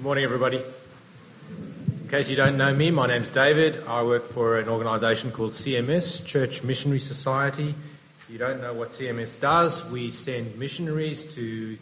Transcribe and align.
Good 0.00 0.04
morning, 0.04 0.24
everybody. 0.24 0.56
In 0.56 2.08
case 2.08 2.30
you 2.30 2.34
don't 2.34 2.56
know 2.56 2.74
me, 2.74 2.90
my 2.90 3.06
name's 3.06 3.28
David. 3.28 3.84
I 3.86 4.02
work 4.02 4.30
for 4.30 4.58
an 4.58 4.66
organisation 4.66 5.30
called 5.30 5.52
CMS, 5.52 6.24
Church 6.24 6.62
Missionary 6.62 7.00
Society. 7.00 7.74
If 8.20 8.30
you 8.30 8.38
don't 8.38 8.62
know 8.62 8.72
what 8.72 8.92
CMS 8.92 9.38
does, 9.38 9.84
we 9.90 10.10
send 10.10 10.58
missionaries 10.58 11.34
to 11.34 11.76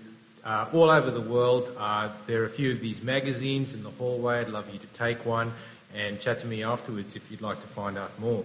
uh, 0.45 0.67
all 0.73 0.91
over 0.91 1.13
the 1.13 1.21
world. 1.21 1.73
Uh, 1.79 2.09
there 2.27 2.43
are 2.43 2.47
a 2.47 2.51
few 2.51 2.73
of 2.73 2.81
these 2.81 3.05
magazines 3.05 3.73
in 3.73 3.85
the 3.85 3.91
hallway. 3.91 4.41
I'd 4.41 4.49
love 4.49 4.69
you 4.73 4.81
to 4.81 4.87
take 4.89 5.25
one 5.25 5.53
and 5.95 6.21
chat 6.21 6.41
to 6.41 6.49
me 6.49 6.65
afterwards 6.65 7.15
if 7.15 7.31
you'd 7.31 7.41
like 7.41 7.61
to 7.61 7.69
find 7.69 7.97
out 7.97 8.19
more. 8.19 8.45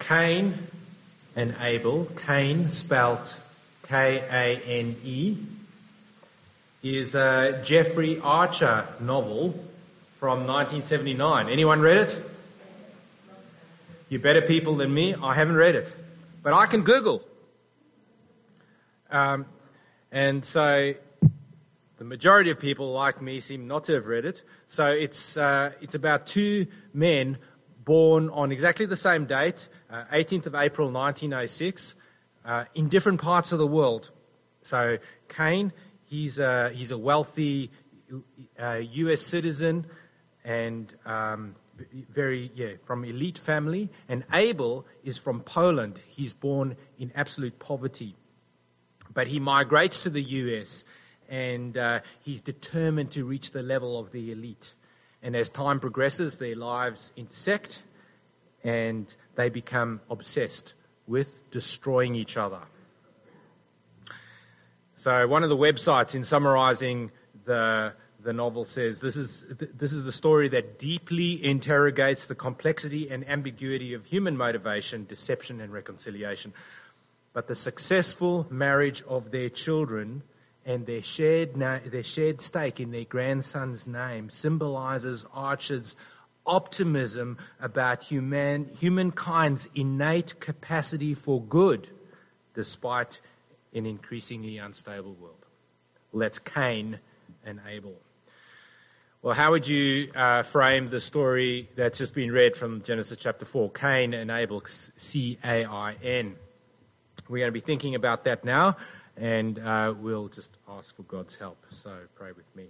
Kane 0.00 0.54
and 1.36 1.54
Abel, 1.60 2.08
Kane 2.26 2.70
spelt 2.70 3.38
K 3.86 4.16
A 4.28 4.60
N 4.66 4.96
E, 5.04 5.36
is 6.84 7.14
a 7.14 7.62
Jeffrey 7.64 8.20
Archer 8.20 8.86
novel 9.00 9.52
from 10.20 10.46
1979. 10.46 11.48
Anyone 11.48 11.80
read 11.80 11.96
it? 11.96 12.30
You're 14.10 14.20
better 14.20 14.42
people 14.42 14.76
than 14.76 14.92
me. 14.92 15.14
I 15.14 15.32
haven't 15.32 15.56
read 15.56 15.76
it, 15.76 15.96
but 16.42 16.52
I 16.52 16.66
can 16.66 16.82
Google. 16.82 17.22
Um, 19.10 19.46
and 20.12 20.44
so 20.44 20.92
the 21.96 22.04
majority 22.04 22.50
of 22.50 22.60
people 22.60 22.92
like 22.92 23.22
me 23.22 23.40
seem 23.40 23.66
not 23.66 23.84
to 23.84 23.94
have 23.94 24.04
read 24.04 24.26
it. 24.26 24.42
So 24.68 24.88
it's, 24.88 25.38
uh, 25.38 25.72
it's 25.80 25.94
about 25.94 26.26
two 26.26 26.66
men 26.92 27.38
born 27.86 28.28
on 28.28 28.52
exactly 28.52 28.84
the 28.84 28.96
same 28.96 29.24
date, 29.24 29.70
uh, 29.90 30.04
18th 30.12 30.44
of 30.44 30.54
April 30.54 30.90
1906, 30.90 31.94
uh, 32.44 32.64
in 32.74 32.90
different 32.90 33.22
parts 33.22 33.52
of 33.52 33.58
the 33.58 33.66
world. 33.66 34.10
So 34.62 34.98
Kane, 35.28 35.72
he's 36.06 36.38
a, 36.38 36.70
he's 36.70 36.90
a 36.90 36.98
wealthy 36.98 37.70
US 38.58 39.10
uh, 39.12 39.16
citizen 39.16 39.86
and 40.44 40.92
um, 41.06 41.54
very, 42.10 42.50
yeah, 42.54 42.72
from 42.84 43.04
elite 43.04 43.38
family. 43.38 43.90
And 44.08 44.24
Abel 44.32 44.86
is 45.02 45.18
from 45.18 45.40
Poland. 45.40 45.98
He's 46.08 46.32
born 46.32 46.76
in 46.98 47.12
absolute 47.14 47.58
poverty. 47.58 48.14
But 49.12 49.28
he 49.28 49.40
migrates 49.40 50.02
to 50.02 50.10
the 50.10 50.22
US 50.22 50.84
and 51.28 51.76
uh, 51.76 52.00
he's 52.20 52.42
determined 52.42 53.10
to 53.12 53.24
reach 53.24 53.52
the 53.52 53.62
level 53.62 53.98
of 53.98 54.12
the 54.12 54.30
elite. 54.30 54.74
And 55.22 55.34
as 55.34 55.48
time 55.48 55.80
progresses, 55.80 56.38
their 56.38 56.56
lives 56.56 57.12
intersect 57.16 57.82
and 58.62 59.14
they 59.36 59.48
become 59.48 60.00
obsessed 60.10 60.74
with 61.06 61.50
destroying 61.50 62.14
each 62.14 62.36
other. 62.36 62.60
So, 64.96 65.26
one 65.26 65.42
of 65.42 65.48
the 65.48 65.56
websites 65.56 66.14
in 66.14 66.24
summarizing 66.24 67.10
the, 67.44 67.92
the 68.22 68.32
novel 68.32 68.64
says 68.64 69.00
this 69.00 69.16
is, 69.16 69.44
this 69.48 69.92
is 69.92 70.06
a 70.06 70.12
story 70.12 70.48
that 70.50 70.78
deeply 70.78 71.44
interrogates 71.44 72.26
the 72.26 72.34
complexity 72.34 73.10
and 73.10 73.28
ambiguity 73.28 73.92
of 73.92 74.04
human 74.06 74.36
motivation, 74.36 75.04
deception, 75.06 75.60
and 75.60 75.72
reconciliation. 75.72 76.52
But 77.32 77.48
the 77.48 77.56
successful 77.56 78.46
marriage 78.50 79.02
of 79.08 79.32
their 79.32 79.48
children 79.48 80.22
and 80.64 80.86
their 80.86 81.02
shared, 81.02 81.56
na- 81.56 81.80
their 81.84 82.04
shared 82.04 82.40
stake 82.40 82.78
in 82.78 82.92
their 82.92 83.04
grandson's 83.04 83.88
name 83.88 84.30
symbolizes 84.30 85.26
Archer's 85.34 85.96
optimism 86.46 87.38
about 87.60 88.04
human, 88.04 88.70
humankind's 88.80 89.68
innate 89.74 90.38
capacity 90.40 91.14
for 91.14 91.42
good, 91.42 91.88
despite 92.54 93.20
an 93.74 93.86
increasingly 93.86 94.58
unstable 94.58 95.14
world. 95.14 95.44
Well, 96.12 96.20
that's 96.20 96.38
Kane 96.38 97.00
and 97.44 97.60
Abel. 97.68 97.94
Well, 99.22 99.34
how 99.34 99.52
would 99.52 99.66
you 99.66 100.12
uh, 100.14 100.42
frame 100.42 100.90
the 100.90 101.00
story 101.00 101.70
that's 101.76 101.98
just 101.98 102.14
been 102.14 102.30
read 102.30 102.56
from 102.56 102.82
Genesis 102.82 103.16
chapter 103.18 103.44
4? 103.44 103.70
Cain 103.70 104.12
and 104.12 104.30
Abel, 104.30 104.62
C 104.66 105.38
A 105.42 105.64
I 105.64 105.94
N. 106.02 106.36
We're 107.28 107.38
going 107.38 107.48
to 107.48 107.52
be 107.52 107.60
thinking 107.60 107.94
about 107.94 108.24
that 108.24 108.44
now, 108.44 108.76
and 109.16 109.58
uh, 109.58 109.94
we'll 109.98 110.28
just 110.28 110.58
ask 110.68 110.94
for 110.94 111.04
God's 111.04 111.36
help. 111.36 111.56
So 111.70 111.96
pray 112.14 112.32
with 112.32 112.44
me. 112.54 112.66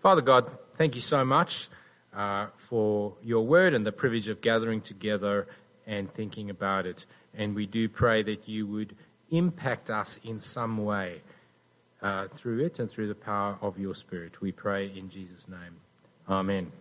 Father 0.00 0.22
God, 0.22 0.48
thank 0.76 0.94
you 0.94 1.00
so 1.00 1.24
much 1.24 1.68
uh, 2.14 2.46
for 2.56 3.14
your 3.24 3.44
word 3.44 3.74
and 3.74 3.84
the 3.84 3.90
privilege 3.90 4.28
of 4.28 4.40
gathering 4.40 4.80
together 4.80 5.48
and 5.86 6.12
thinking 6.12 6.50
about 6.50 6.86
it. 6.86 7.06
And 7.34 7.54
we 7.54 7.66
do 7.66 7.88
pray 7.88 8.22
that 8.22 8.48
you 8.48 8.66
would 8.66 8.96
impact 9.30 9.90
us 9.90 10.18
in 10.24 10.40
some 10.40 10.84
way 10.84 11.22
uh, 12.02 12.28
through 12.28 12.64
it 12.64 12.78
and 12.78 12.90
through 12.90 13.08
the 13.08 13.14
power 13.14 13.58
of 13.60 13.78
your 13.78 13.94
Spirit. 13.94 14.40
We 14.40 14.52
pray 14.52 14.92
in 14.94 15.08
Jesus' 15.08 15.48
name. 15.48 15.80
Amen. 16.28 16.72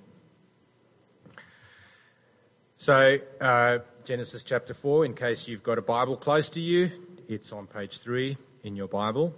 So, 2.77 3.19
uh, 3.39 3.79
Genesis 4.03 4.43
chapter 4.43 4.73
4, 4.73 5.05
in 5.05 5.13
case 5.13 5.47
you've 5.47 5.63
got 5.63 5.77
a 5.77 5.81
Bible 5.81 6.17
close 6.17 6.49
to 6.51 6.61
you, 6.61 6.91
it's 7.27 7.51
on 7.51 7.67
page 7.67 7.99
3 7.99 8.37
in 8.63 8.75
your 8.75 8.87
Bible. 8.87 9.33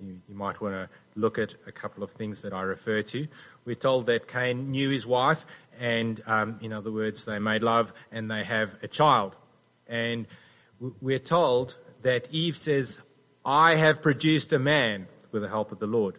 You, 0.00 0.20
you 0.28 0.34
might 0.34 0.60
want 0.60 0.74
to 0.74 0.88
look 1.14 1.38
at 1.38 1.54
a 1.66 1.72
couple 1.72 2.02
of 2.02 2.10
things 2.10 2.42
that 2.42 2.52
I 2.52 2.62
refer 2.62 3.02
to. 3.02 3.26
We're 3.64 3.76
told 3.76 4.06
that 4.06 4.28
Cain 4.28 4.70
knew 4.70 4.90
his 4.90 5.06
wife, 5.06 5.46
and 5.78 6.22
um, 6.26 6.58
in 6.60 6.72
other 6.72 6.92
words, 6.92 7.24
they 7.24 7.38
made 7.38 7.62
love 7.62 7.92
and 8.12 8.30
they 8.30 8.44
have 8.44 8.70
a 8.82 8.88
child. 8.88 9.36
And 9.86 10.26
we're 11.00 11.18
told 11.18 11.78
that 12.02 12.28
Eve 12.30 12.56
says, 12.56 12.98
I 13.44 13.76
have 13.76 14.02
produced 14.02 14.52
a 14.52 14.58
man 14.58 15.06
with 15.32 15.42
the 15.42 15.48
help 15.48 15.72
of 15.72 15.78
the 15.78 15.86
Lord. 15.86 16.16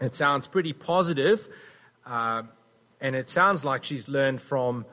It 0.00 0.14
sounds 0.14 0.46
pretty 0.46 0.72
positive, 0.72 1.48
uh, 2.06 2.44
and 3.00 3.14
it 3.14 3.28
sounds 3.28 3.64
like 3.64 3.84
she's 3.84 4.08
learned 4.08 4.40
from 4.40 4.86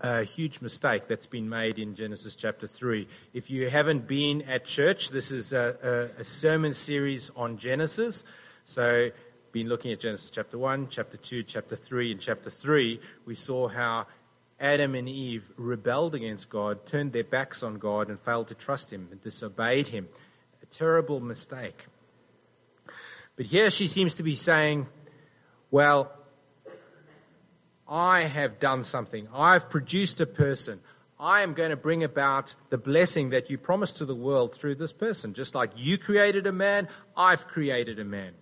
a 0.00 0.24
huge 0.24 0.60
mistake 0.60 1.06
that's 1.08 1.26
been 1.26 1.48
made 1.48 1.78
in 1.78 1.94
Genesis 1.94 2.34
chapter 2.34 2.66
3. 2.66 3.06
If 3.34 3.50
you 3.50 3.68
haven't 3.68 4.06
been 4.06 4.42
at 4.42 4.64
church, 4.64 5.10
this 5.10 5.30
is 5.30 5.52
a, 5.52 6.10
a, 6.18 6.20
a, 6.22 6.24
sermon 6.24 6.72
series 6.72 7.30
on 7.36 7.58
Genesis. 7.58 8.24
So, 8.64 9.10
been 9.52 9.68
looking 9.68 9.92
at 9.92 10.00
Genesis 10.00 10.30
chapter 10.30 10.58
1, 10.58 10.88
chapter 10.90 11.16
2, 11.16 11.42
chapter 11.42 11.76
3. 11.76 12.12
In 12.12 12.18
chapter 12.18 12.50
3, 12.50 13.00
we 13.26 13.34
saw 13.34 13.68
how 13.68 14.06
Adam 14.58 14.94
and 14.94 15.08
Eve 15.08 15.44
rebelled 15.56 16.14
against 16.14 16.48
God, 16.48 16.86
turned 16.86 17.12
their 17.12 17.24
backs 17.24 17.62
on 17.62 17.78
God, 17.78 18.08
and 18.08 18.18
failed 18.20 18.48
to 18.48 18.54
trust 18.54 18.92
Him 18.92 19.08
and 19.10 19.22
disobeyed 19.22 19.88
Him. 19.88 20.08
A 20.62 20.66
terrible 20.66 21.20
mistake. 21.20 21.86
But 23.36 23.46
here 23.46 23.70
she 23.70 23.86
seems 23.86 24.14
to 24.14 24.22
be 24.22 24.34
saying, 24.34 24.86
well, 25.70 26.12
I 27.88 28.22
have 28.22 28.58
done 28.58 28.84
something. 28.84 29.28
I've 29.32 29.70
produced 29.70 30.20
a 30.20 30.26
person. 30.26 30.80
I 31.18 31.42
am 31.42 31.54
going 31.54 31.70
to 31.70 31.76
bring 31.76 32.04
about 32.04 32.54
the 32.68 32.78
blessing 32.78 33.30
that 33.30 33.48
you 33.48 33.56
promised 33.56 33.96
to 33.98 34.04
the 34.04 34.14
world 34.14 34.54
through 34.54 34.74
this 34.74 34.92
person. 34.92 35.34
Just 35.34 35.54
like 35.54 35.70
you 35.76 35.96
created 35.96 36.46
a 36.46 36.52
man, 36.52 36.88
I've 37.16 37.46
created 37.46 37.98
a 37.98 38.04
man. 38.04 38.32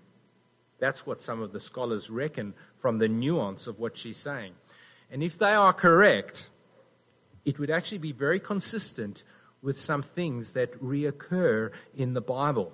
That's 0.78 1.06
what 1.06 1.22
some 1.22 1.40
of 1.40 1.52
the 1.52 1.60
scholars 1.60 2.10
reckon 2.10 2.54
from 2.78 2.98
the 2.98 3.08
nuance 3.08 3.66
of 3.66 3.78
what 3.78 3.96
she's 3.96 4.16
saying. 4.16 4.54
And 5.10 5.22
if 5.22 5.38
they 5.38 5.54
are 5.54 5.72
correct, 5.72 6.50
it 7.44 7.58
would 7.58 7.70
actually 7.70 7.98
be 7.98 8.12
very 8.12 8.40
consistent 8.40 9.22
with 9.62 9.78
some 9.78 10.02
things 10.02 10.52
that 10.52 10.72
reoccur 10.82 11.70
in 11.94 12.14
the 12.14 12.20
Bible. 12.20 12.72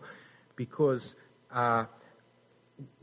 Because 0.57 1.15
uh, 1.53 1.85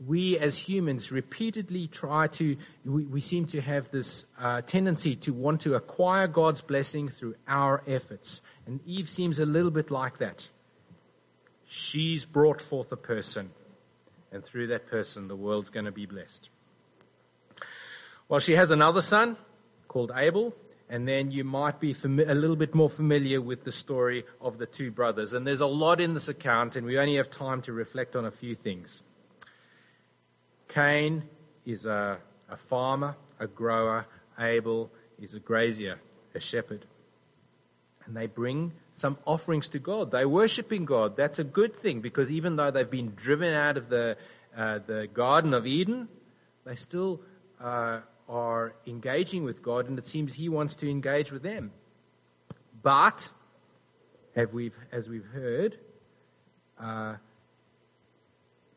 we 0.04 0.38
as 0.38 0.58
humans 0.58 1.12
repeatedly 1.12 1.86
try 1.86 2.26
to, 2.28 2.56
we, 2.84 3.04
we 3.04 3.20
seem 3.20 3.46
to 3.46 3.60
have 3.60 3.90
this 3.90 4.26
uh, 4.38 4.62
tendency 4.62 5.16
to 5.16 5.32
want 5.32 5.60
to 5.62 5.74
acquire 5.74 6.26
God's 6.26 6.60
blessing 6.60 7.08
through 7.08 7.34
our 7.46 7.82
efforts. 7.86 8.40
And 8.66 8.80
Eve 8.86 9.08
seems 9.08 9.38
a 9.38 9.46
little 9.46 9.70
bit 9.70 9.90
like 9.90 10.18
that. 10.18 10.48
She's 11.66 12.24
brought 12.24 12.62
forth 12.62 12.92
a 12.92 12.96
person, 12.96 13.50
and 14.32 14.42
through 14.44 14.68
that 14.68 14.86
person, 14.86 15.28
the 15.28 15.36
world's 15.36 15.70
going 15.70 15.84
to 15.84 15.92
be 15.92 16.06
blessed. 16.06 16.50
Well, 18.28 18.40
she 18.40 18.56
has 18.56 18.70
another 18.70 19.02
son 19.02 19.36
called 19.86 20.12
Abel, 20.14 20.54
and 20.88 21.06
then 21.06 21.30
you 21.30 21.44
might 21.44 21.80
be 21.80 21.94
a 22.04 22.34
little 22.34 22.56
bit 22.56 22.74
more 22.74 22.88
familiar 22.88 23.40
with 23.40 23.64
the 23.64 23.72
story 23.72 24.24
of 24.40 24.58
the 24.58 24.66
two 24.66 24.90
brothers. 24.90 25.34
And 25.34 25.46
there's 25.46 25.60
a 25.60 25.66
lot 25.66 26.00
in 26.00 26.14
this 26.14 26.28
account, 26.28 26.76
and 26.76 26.86
we 26.86 26.98
only 26.98 27.16
have 27.16 27.30
time 27.30 27.60
to 27.62 27.72
reflect 27.72 28.16
on 28.16 28.24
a 28.24 28.30
few 28.30 28.54
things. 28.54 29.02
Cain 30.68 31.24
is 31.64 31.86
a, 31.86 32.18
a 32.48 32.56
farmer, 32.56 33.16
a 33.40 33.46
grower. 33.46 34.06
Abel 34.38 34.90
is 35.20 35.34
a 35.34 35.40
grazier, 35.40 35.98
a 36.34 36.40
shepherd. 36.40 36.86
And 38.06 38.16
they 38.16 38.26
bring 38.26 38.72
some 38.94 39.18
offerings 39.26 39.68
to 39.70 39.78
God. 39.78 40.10
They're 40.10 40.28
worshiping 40.28 40.84
God. 40.84 41.16
That's 41.16 41.38
a 41.38 41.44
good 41.44 41.76
thing 41.76 42.00
because 42.00 42.30
even 42.30 42.56
though 42.56 42.70
they've 42.70 42.90
been 42.90 43.14
driven 43.14 43.52
out 43.52 43.76
of 43.76 43.88
the, 43.88 44.16
uh, 44.56 44.80
the 44.86 45.08
Garden 45.12 45.52
of 45.54 45.66
Eden, 45.66 46.08
they 46.64 46.76
still 46.76 47.20
uh, 47.60 48.00
are 48.28 48.74
engaging 48.86 49.44
with 49.44 49.62
God, 49.62 49.88
and 49.88 49.98
it 49.98 50.06
seems 50.06 50.34
He 50.34 50.48
wants 50.48 50.74
to 50.76 50.90
engage 50.90 51.32
with 51.32 51.42
them. 51.42 51.72
But 52.82 53.30
as 54.36 54.48
we've, 54.52 54.76
as 54.92 55.08
we've 55.08 55.24
heard, 55.24 55.78
uh, 56.78 57.16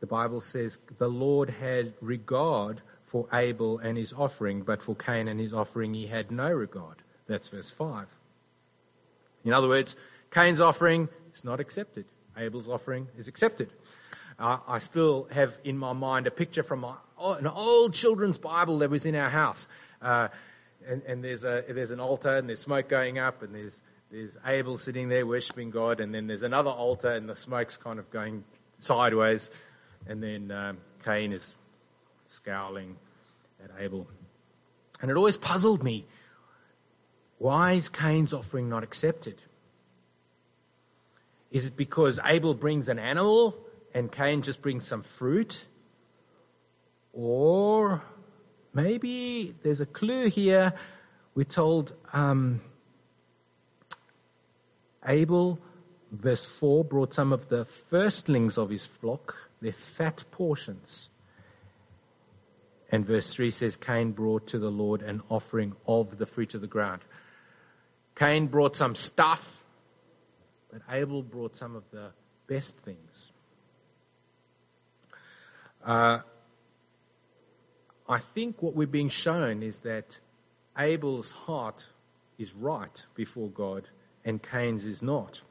the 0.01 0.07
Bible 0.07 0.41
says 0.41 0.79
the 0.97 1.07
Lord 1.07 1.49
had 1.49 1.93
regard 2.01 2.81
for 3.05 3.27
Abel 3.31 3.77
and 3.77 3.97
his 3.97 4.13
offering, 4.13 4.63
but 4.63 4.81
for 4.81 4.95
Cain 4.95 5.27
and 5.27 5.39
his 5.39 5.53
offering 5.53 5.93
he 5.93 6.07
had 6.07 6.31
no 6.31 6.51
regard. 6.51 6.97
That's 7.27 7.47
verse 7.47 7.69
5. 7.69 8.07
In 9.45 9.53
other 9.53 9.67
words, 9.67 9.95
Cain's 10.31 10.59
offering 10.59 11.07
is 11.33 11.43
not 11.43 11.59
accepted, 11.59 12.05
Abel's 12.35 12.67
offering 12.67 13.07
is 13.17 13.27
accepted. 13.27 13.69
Uh, 14.39 14.57
I 14.67 14.79
still 14.79 15.27
have 15.31 15.55
in 15.63 15.77
my 15.77 15.93
mind 15.93 16.25
a 16.25 16.31
picture 16.31 16.63
from 16.63 16.79
my, 16.79 16.95
an 17.21 17.45
old 17.45 17.93
children's 17.93 18.39
Bible 18.39 18.79
that 18.79 18.89
was 18.89 19.05
in 19.05 19.15
our 19.15 19.29
house. 19.29 19.67
Uh, 20.01 20.29
and, 20.87 21.03
and 21.03 21.23
there's, 21.23 21.43
a, 21.43 21.63
there's 21.69 21.91
an 21.91 21.99
altar 21.99 22.37
and 22.37 22.49
there's 22.49 22.59
smoke 22.59 22.89
going 22.89 23.19
up 23.19 23.43
and 23.43 23.53
there's, 23.53 23.81
there's 24.09 24.37
Abel 24.47 24.79
sitting 24.79 25.09
there 25.09 25.27
worshipping 25.27 25.69
God 25.69 25.99
and 25.99 26.15
then 26.15 26.25
there's 26.25 26.41
another 26.41 26.71
altar 26.71 27.11
and 27.11 27.29
the 27.29 27.35
smoke's 27.35 27.77
kind 27.77 27.99
of 27.99 28.09
going 28.09 28.43
sideways 28.79 29.51
and 30.07 30.21
then 30.21 30.51
um, 30.51 30.77
Cain 31.03 31.33
is 31.33 31.55
scowling 32.29 32.97
at 33.63 33.71
Abel. 33.79 34.07
And 35.01 35.09
it 35.09 35.17
always 35.17 35.37
puzzled 35.37 35.83
me 35.83 36.05
why 37.41 37.71
is 37.71 37.89
Cain's 37.89 38.33
offering 38.33 38.69
not 38.69 38.83
accepted? 38.83 39.41
Is 41.49 41.65
it 41.65 41.75
because 41.75 42.19
Abel 42.23 42.53
brings 42.53 42.87
an 42.87 42.99
animal 42.99 43.57
and 43.95 44.11
Cain 44.11 44.43
just 44.43 44.61
brings 44.61 44.85
some 44.85 45.01
fruit? 45.01 45.65
Or 47.13 48.03
maybe 48.75 49.55
there's 49.63 49.81
a 49.81 49.87
clue 49.87 50.29
here. 50.29 50.73
We're 51.33 51.45
told 51.45 51.93
um, 52.13 52.61
Abel, 55.07 55.57
verse 56.11 56.45
4, 56.45 56.85
brought 56.85 57.15
some 57.15 57.33
of 57.33 57.49
the 57.49 57.65
firstlings 57.65 58.55
of 58.55 58.69
his 58.69 58.85
flock, 58.85 59.49
their 59.61 59.73
fat 59.73 60.23
portions. 60.31 61.09
And 62.91 63.05
verse 63.05 63.33
3 63.33 63.51
says, 63.51 63.77
Cain 63.77 64.11
brought 64.11 64.47
to 64.47 64.59
the 64.59 64.71
Lord 64.71 65.01
an 65.01 65.21
offering 65.29 65.75
of 65.87 66.17
the 66.17 66.25
fruit 66.25 66.53
of 66.53 66.61
the 66.61 66.67
ground. 66.67 67.01
Cain 68.15 68.47
brought 68.47 68.75
some 68.75 68.95
stuff, 68.95 69.63
but 70.71 70.81
Abel 70.89 71.23
brought 71.23 71.55
some 71.55 71.75
of 71.75 71.83
the 71.91 72.11
best 72.47 72.77
things. 72.79 73.31
Uh, 75.85 76.19
I 78.07 78.19
think 78.19 78.61
what 78.61 78.75
we're 78.75 78.87
being 78.87 79.09
shown 79.09 79.63
is 79.63 79.79
that 79.81 80.19
Abel's 80.77 81.31
heart 81.31 81.85
is 82.37 82.53
right 82.53 83.05
before 83.15 83.49
God 83.49 83.87
and 84.25 84.43
Cain's 84.43 84.85
is 84.85 85.01
not. 85.01 85.41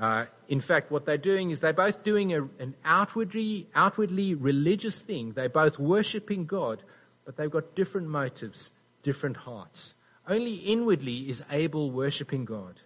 Uh, 0.00 0.26
in 0.46 0.60
fact, 0.60 0.90
what 0.90 1.06
they're 1.06 1.18
doing 1.18 1.50
is 1.50 1.60
they're 1.60 1.72
both 1.72 2.04
doing 2.04 2.32
a, 2.32 2.42
an 2.60 2.76
outwardly, 2.84 3.66
outwardly 3.74 4.34
religious 4.34 5.00
thing. 5.00 5.32
They're 5.32 5.48
both 5.48 5.78
worshipping 5.78 6.46
God, 6.46 6.84
but 7.24 7.36
they've 7.36 7.50
got 7.50 7.74
different 7.74 8.08
motives, 8.08 8.70
different 9.02 9.38
hearts. 9.38 9.96
Only 10.28 10.54
inwardly 10.56 11.28
is 11.28 11.42
Abel 11.50 11.90
worshipping 11.90 12.44
God. 12.44 12.80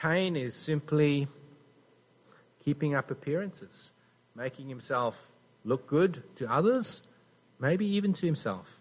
Cain 0.00 0.36
is 0.36 0.54
simply 0.54 1.26
keeping 2.64 2.94
up 2.94 3.10
appearances, 3.10 3.90
making 4.36 4.68
himself 4.68 5.30
look 5.64 5.86
good 5.88 6.22
to 6.36 6.50
others, 6.50 7.02
maybe 7.58 7.86
even 7.86 8.12
to 8.12 8.26
himself. 8.26 8.78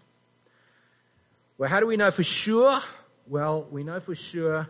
Well, 1.57 1.69
how 1.69 1.79
do 1.79 1.87
we 1.87 1.97
know 1.97 2.11
for 2.11 2.23
sure? 2.23 2.79
Well, 3.27 3.67
we 3.71 3.83
know 3.83 3.99
for 3.99 4.15
sure 4.15 4.69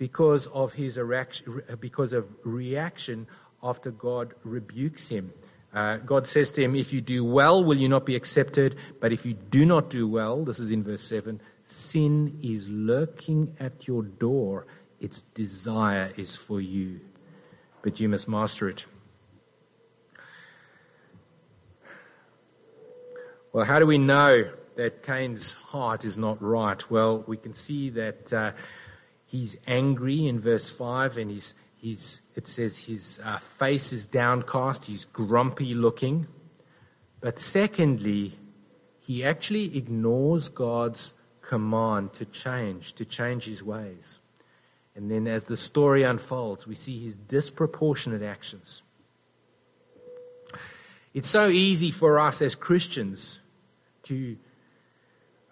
because 0.00 0.46
of 0.46 0.72
his 0.72 0.96
reaction, 0.96 1.62
because 1.78 2.14
of 2.14 2.26
reaction 2.42 3.26
after 3.62 3.90
God 3.90 4.32
rebukes 4.44 5.08
him. 5.08 5.30
Uh, 5.74 5.98
God 5.98 6.26
says 6.26 6.50
to 6.52 6.62
him, 6.62 6.74
If 6.74 6.90
you 6.90 7.02
do 7.02 7.22
well, 7.22 7.62
will 7.62 7.76
you 7.76 7.86
not 7.86 8.06
be 8.06 8.16
accepted? 8.16 8.76
But 8.98 9.12
if 9.12 9.26
you 9.26 9.34
do 9.34 9.66
not 9.66 9.90
do 9.90 10.08
well, 10.08 10.42
this 10.42 10.58
is 10.58 10.72
in 10.72 10.82
verse 10.82 11.02
7, 11.02 11.38
sin 11.64 12.38
is 12.42 12.70
lurking 12.70 13.54
at 13.60 13.86
your 13.86 14.02
door. 14.02 14.66
Its 15.00 15.20
desire 15.20 16.14
is 16.16 16.34
for 16.34 16.62
you, 16.62 17.02
but 17.82 18.00
you 18.00 18.08
must 18.08 18.26
master 18.26 18.70
it. 18.70 18.86
Well, 23.52 23.66
how 23.66 23.78
do 23.78 23.84
we 23.84 23.98
know 23.98 24.50
that 24.76 25.02
Cain's 25.02 25.52
heart 25.52 26.06
is 26.06 26.16
not 26.16 26.42
right? 26.42 26.90
Well, 26.90 27.22
we 27.26 27.36
can 27.36 27.52
see 27.52 27.90
that. 27.90 28.32
Uh, 28.32 28.52
he's 29.30 29.56
angry 29.66 30.26
in 30.26 30.40
verse 30.40 30.68
5, 30.70 31.16
and 31.16 31.30
he's, 31.30 31.54
he's, 31.76 32.20
it 32.34 32.48
says 32.48 32.78
his 32.78 33.20
uh, 33.24 33.38
face 33.58 33.92
is 33.92 34.06
downcast, 34.06 34.86
he's 34.86 35.04
grumpy 35.04 35.72
looking. 35.74 36.26
But 37.20 37.38
secondly, 37.38 38.38
he 38.98 39.22
actually 39.22 39.76
ignores 39.76 40.48
God's 40.48 41.14
command 41.42 42.12
to 42.14 42.24
change, 42.24 42.94
to 42.94 43.04
change 43.04 43.44
his 43.44 43.62
ways. 43.62 44.18
And 44.96 45.10
then 45.10 45.28
as 45.28 45.46
the 45.46 45.56
story 45.56 46.02
unfolds, 46.02 46.66
we 46.66 46.74
see 46.74 47.02
his 47.02 47.16
disproportionate 47.16 48.22
actions. 48.22 48.82
It's 51.14 51.28
so 51.28 51.48
easy 51.48 51.90
for 51.90 52.18
us 52.18 52.42
as 52.42 52.54
Christians 52.54 53.38
to 54.04 54.36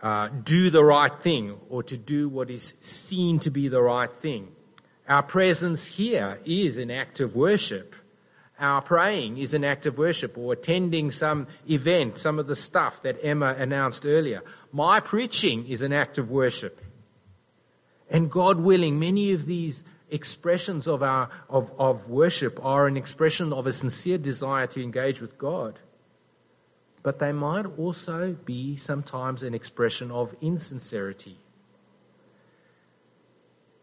uh, 0.02 0.28
do 0.28 0.70
the 0.70 0.84
right 0.84 1.12
thing 1.20 1.58
or 1.68 1.82
to 1.82 1.96
do 1.96 2.28
what 2.28 2.50
is 2.50 2.74
seen 2.80 3.38
to 3.40 3.50
be 3.50 3.68
the 3.68 3.82
right 3.82 4.12
thing. 4.12 4.48
Our 5.08 5.22
presence 5.22 5.86
here 5.86 6.38
is 6.44 6.78
an 6.78 6.90
act 6.90 7.20
of 7.20 7.34
worship. 7.34 7.94
Our 8.60 8.82
praying 8.82 9.38
is 9.38 9.54
an 9.54 9.64
act 9.64 9.86
of 9.86 9.98
worship 9.98 10.36
or 10.36 10.52
attending 10.52 11.10
some 11.10 11.46
event, 11.68 12.18
some 12.18 12.38
of 12.38 12.46
the 12.46 12.56
stuff 12.56 13.02
that 13.02 13.18
Emma 13.22 13.54
announced 13.58 14.04
earlier. 14.04 14.42
My 14.72 15.00
preaching 15.00 15.66
is 15.66 15.82
an 15.82 15.92
act 15.92 16.18
of 16.18 16.30
worship. 16.30 16.80
And 18.10 18.30
God 18.30 18.60
willing, 18.60 18.98
many 18.98 19.32
of 19.32 19.46
these 19.46 19.82
expressions 20.10 20.86
of 20.86 21.02
our 21.02 21.28
of, 21.48 21.70
of 21.78 22.08
worship 22.08 22.58
are 22.64 22.86
an 22.86 22.96
expression 22.96 23.52
of 23.52 23.66
a 23.66 23.72
sincere 23.72 24.18
desire 24.18 24.66
to 24.66 24.82
engage 24.82 25.20
with 25.20 25.36
God 25.38 25.78
but 27.08 27.20
they 27.20 27.32
might 27.32 27.64
also 27.78 28.37
be 28.44 28.76
sometimes 28.76 29.43
an 29.43 29.55
expression 29.55 30.10
of 30.10 30.37
insincerity. 30.43 31.38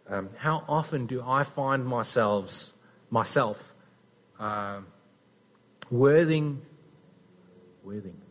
Um, 0.08 0.30
how 0.38 0.64
often 0.70 1.08
do 1.08 1.24
I 1.26 1.42
find 1.42 1.88
myself, 1.88 2.74
myself 3.10 3.74
uh, 4.40 4.82
worthing, 5.90 6.62
worthing, 7.84 8.22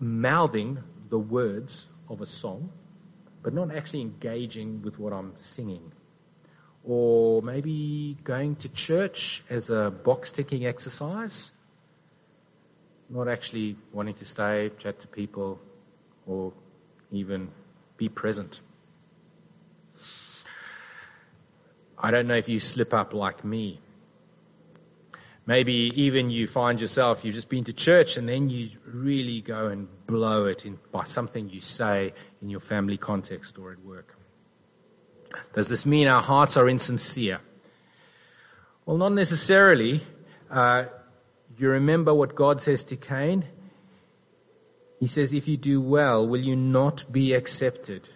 mouthing 0.00 0.82
the 1.10 1.18
words 1.18 1.90
of 2.08 2.22
a 2.22 2.26
song, 2.40 2.70
but 3.42 3.52
not 3.52 3.76
actually 3.76 4.00
engaging 4.00 4.80
with 4.80 4.98
what 4.98 5.12
I'm 5.12 5.34
singing? 5.38 5.92
Or 6.82 7.42
maybe 7.42 8.16
going 8.24 8.56
to 8.56 8.70
church 8.70 9.44
as 9.50 9.68
a 9.68 9.90
box 9.90 10.32
ticking 10.32 10.64
exercise 10.64 11.52
not 13.12 13.28
actually 13.28 13.76
wanting 13.92 14.14
to 14.14 14.24
stay, 14.24 14.70
chat 14.78 14.98
to 15.00 15.06
people, 15.06 15.60
or 16.26 16.52
even 17.10 17.50
be 17.98 18.08
present. 18.08 18.62
I 21.98 22.10
don't 22.10 22.26
know 22.26 22.34
if 22.34 22.48
you 22.48 22.58
slip 22.58 22.92
up 22.94 23.12
like 23.12 23.44
me. 23.44 23.78
Maybe 25.44 25.92
even 25.94 26.30
you 26.30 26.46
find 26.46 26.80
yourself, 26.80 27.24
you've 27.24 27.34
just 27.34 27.48
been 27.48 27.64
to 27.64 27.72
church 27.72 28.16
and 28.16 28.28
then 28.28 28.48
you 28.48 28.70
really 28.86 29.40
go 29.40 29.66
and 29.66 29.88
blow 30.06 30.46
it 30.46 30.64
in, 30.64 30.78
by 30.90 31.04
something 31.04 31.50
you 31.50 31.60
say 31.60 32.14
in 32.40 32.48
your 32.48 32.60
family 32.60 32.96
context 32.96 33.58
or 33.58 33.72
at 33.72 33.80
work. 33.84 34.16
Does 35.54 35.68
this 35.68 35.84
mean 35.84 36.06
our 36.08 36.22
hearts 36.22 36.56
are 36.56 36.68
insincere? 36.68 37.40
Well, 38.86 38.96
not 38.96 39.12
necessarily. 39.12 40.02
Uh, 40.50 40.84
you 41.62 41.70
remember 41.70 42.12
what 42.14 42.34
God 42.34 42.60
says 42.60 42.84
to 42.84 42.96
Cain? 42.96 43.44
He 45.00 45.06
says, 45.06 45.32
If 45.32 45.48
you 45.48 45.56
do 45.56 45.80
well, 45.80 46.26
will 46.26 46.40
you 46.40 46.56
not 46.56 47.10
be 47.10 47.32
accepted? 47.32 48.08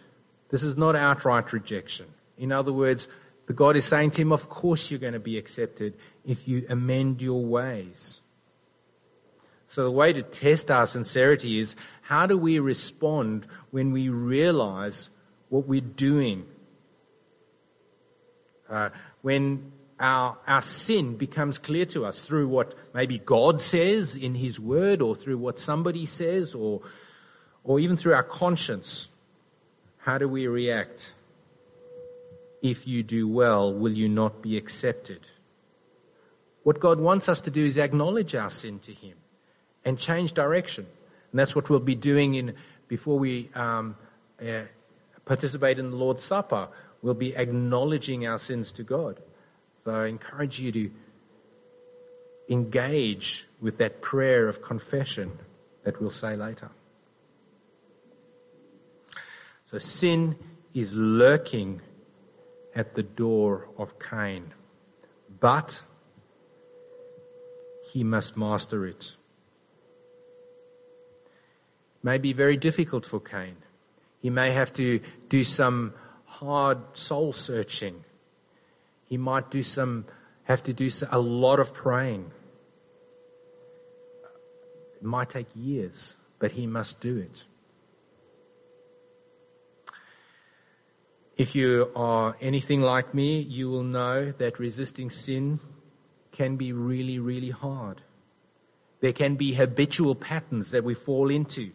This 0.51 0.63
is 0.63 0.77
not 0.77 0.95
outright 0.95 1.53
rejection. 1.53 2.07
In 2.39 2.53
other 2.53 2.73
words, 2.73 3.09
the 3.47 3.53
God 3.53 3.77
is 3.77 3.85
saying 3.85 4.13
to 4.13 4.23
him, 4.23 4.33
Of 4.33 4.49
course 4.49 4.91
you're 4.91 5.01
going 5.01 5.13
to 5.13 5.21
be 5.21 5.39
accepted 5.39 5.95
if 6.25 6.47
you 6.47 6.67
amend 6.69 7.23
your 7.23 7.45
ways. 7.45 8.23
So, 9.69 9.85
the 9.85 9.91
way 9.91 10.13
to 10.13 10.23
test 10.23 10.71
our 10.71 10.87
sincerity 10.87 11.59
is 11.59 11.77
how 12.03 12.27
do 12.27 12.39
we 12.39 12.59
respond 12.59 13.47
when 13.71 13.93
we 13.93 14.09
realize 14.09 15.11
what 15.49 15.67
we're 15.67 15.81
doing? 15.81 16.47
Uh, 18.71 18.91
when 19.23 19.73
our, 19.99 20.37
our 20.47 20.63
sin 20.63 21.17
becomes 21.17 21.59
clear 21.59 21.87
to 21.87 22.05
us 22.05 22.23
through 22.23 22.49
what 22.49 22.75
maybe 22.95 23.19
God 23.19 23.61
says 23.61 24.15
in 24.15 24.35
His 24.35 24.61
Word 24.61 25.01
or 25.01 25.15
through 25.15 25.39
what 25.39 25.59
somebody 25.59 26.07
says 26.07 26.55
or, 26.55 26.83
or 27.65 27.81
even 27.81 27.97
through 27.97 28.15
our 28.15 28.23
conscience. 28.23 29.09
How 29.99 30.19
do 30.19 30.29
we 30.29 30.47
react? 30.47 31.13
if 32.63 32.87
you 32.87 33.03
do 33.03 33.29
well, 33.29 33.73
will 33.73 33.93
you 33.93 34.09
not 34.09 34.43
be 34.43 34.57
accepted? 34.57 35.21
What 36.63 36.81
God 36.81 36.99
wants 36.99 37.29
us 37.29 37.41
to 37.43 37.51
do 37.51 37.65
is 37.65 37.79
acknowledge 37.79 38.35
our 38.35 38.51
sin 38.51 38.79
to 38.81 38.93
Him 38.93 39.17
and 39.85 39.99
change 39.99 40.33
direction. 40.33 40.87
And 41.31 41.39
that's 41.39 41.55
what 41.55 41.71
we'll 41.71 41.81
be 41.81 41.95
doing 41.95 42.35
in, 42.35 42.55
before 42.89 43.19
we 43.19 43.51
um, 43.55 43.97
uh, 44.41 44.63
participate 45.25 45.79
in 45.79 45.91
the 45.91 45.97
Lord's 45.97 46.25
Supper. 46.25 46.69
We'll 47.03 47.15
be 47.15 47.37
acknowledging 47.37 48.27
our 48.27 48.39
sins 48.39 48.73
to 48.73 48.83
God. 48.83 49.21
So 49.87 49.95
I 49.95 50.09
encourage 50.09 50.59
you 50.59 50.73
to 50.73 50.91
engage 52.49 53.47
with 53.61 53.79
that 53.79 54.03
prayer 54.03 54.49
of 54.49 54.61
confession 54.61 55.39
that 55.85 56.01
we'll 56.01 56.11
say 56.11 56.35
later. 56.35 56.71
So 59.65 59.79
sin 59.79 60.35
is 60.75 60.93
lurking 60.93 61.83
at 62.75 62.97
the 62.97 63.05
door 63.05 63.69
of 63.79 64.01
Cain, 64.01 64.55
but 65.39 65.85
he 67.93 68.03
must 68.03 68.37
master 68.37 68.85
it. 68.89 69.15
It 71.95 72.03
may 72.03 72.19
be 72.19 72.33
very 72.33 72.57
difficult 72.57 73.07
for 73.07 73.21
Cain. 73.21 73.55
He 74.21 74.31
may 74.31 74.51
have 74.51 74.73
to 74.73 74.99
do 75.29 75.45
some 75.45 75.95
hard 76.25 76.79
soul 76.95 77.33
searching. 77.33 78.03
He 79.07 79.17
might 79.17 79.51
do 79.51 79.63
some, 79.63 80.05
have 80.45 80.63
to 80.65 80.73
do 80.73 80.91
a 81.11 81.19
lot 81.19 81.61
of 81.61 81.73
praying. 81.73 82.31
It 84.97 85.03
might 85.03 85.31
take 85.31 85.47
years, 85.55 86.17
but 86.39 86.53
he 86.53 86.67
must 86.67 87.01
do 87.01 87.17
it. 87.17 87.45
If 91.37 91.55
you 91.55 91.91
are 91.95 92.37
anything 92.41 92.81
like 92.81 93.13
me, 93.13 93.41
you 93.41 93.69
will 93.69 93.83
know 93.83 94.33
that 94.39 94.59
resisting 94.59 95.11
sin 95.11 95.61
can 96.33 96.57
be 96.57 96.73
really, 96.73 97.19
really 97.19 97.51
hard. 97.51 98.01
There 99.01 99.13
can 99.13 99.37
be 99.37 99.53
habitual 99.53 100.15
patterns 100.15 100.71
that 100.71 100.83
we 100.83 100.95
fall 100.95 101.31
into 101.31 101.73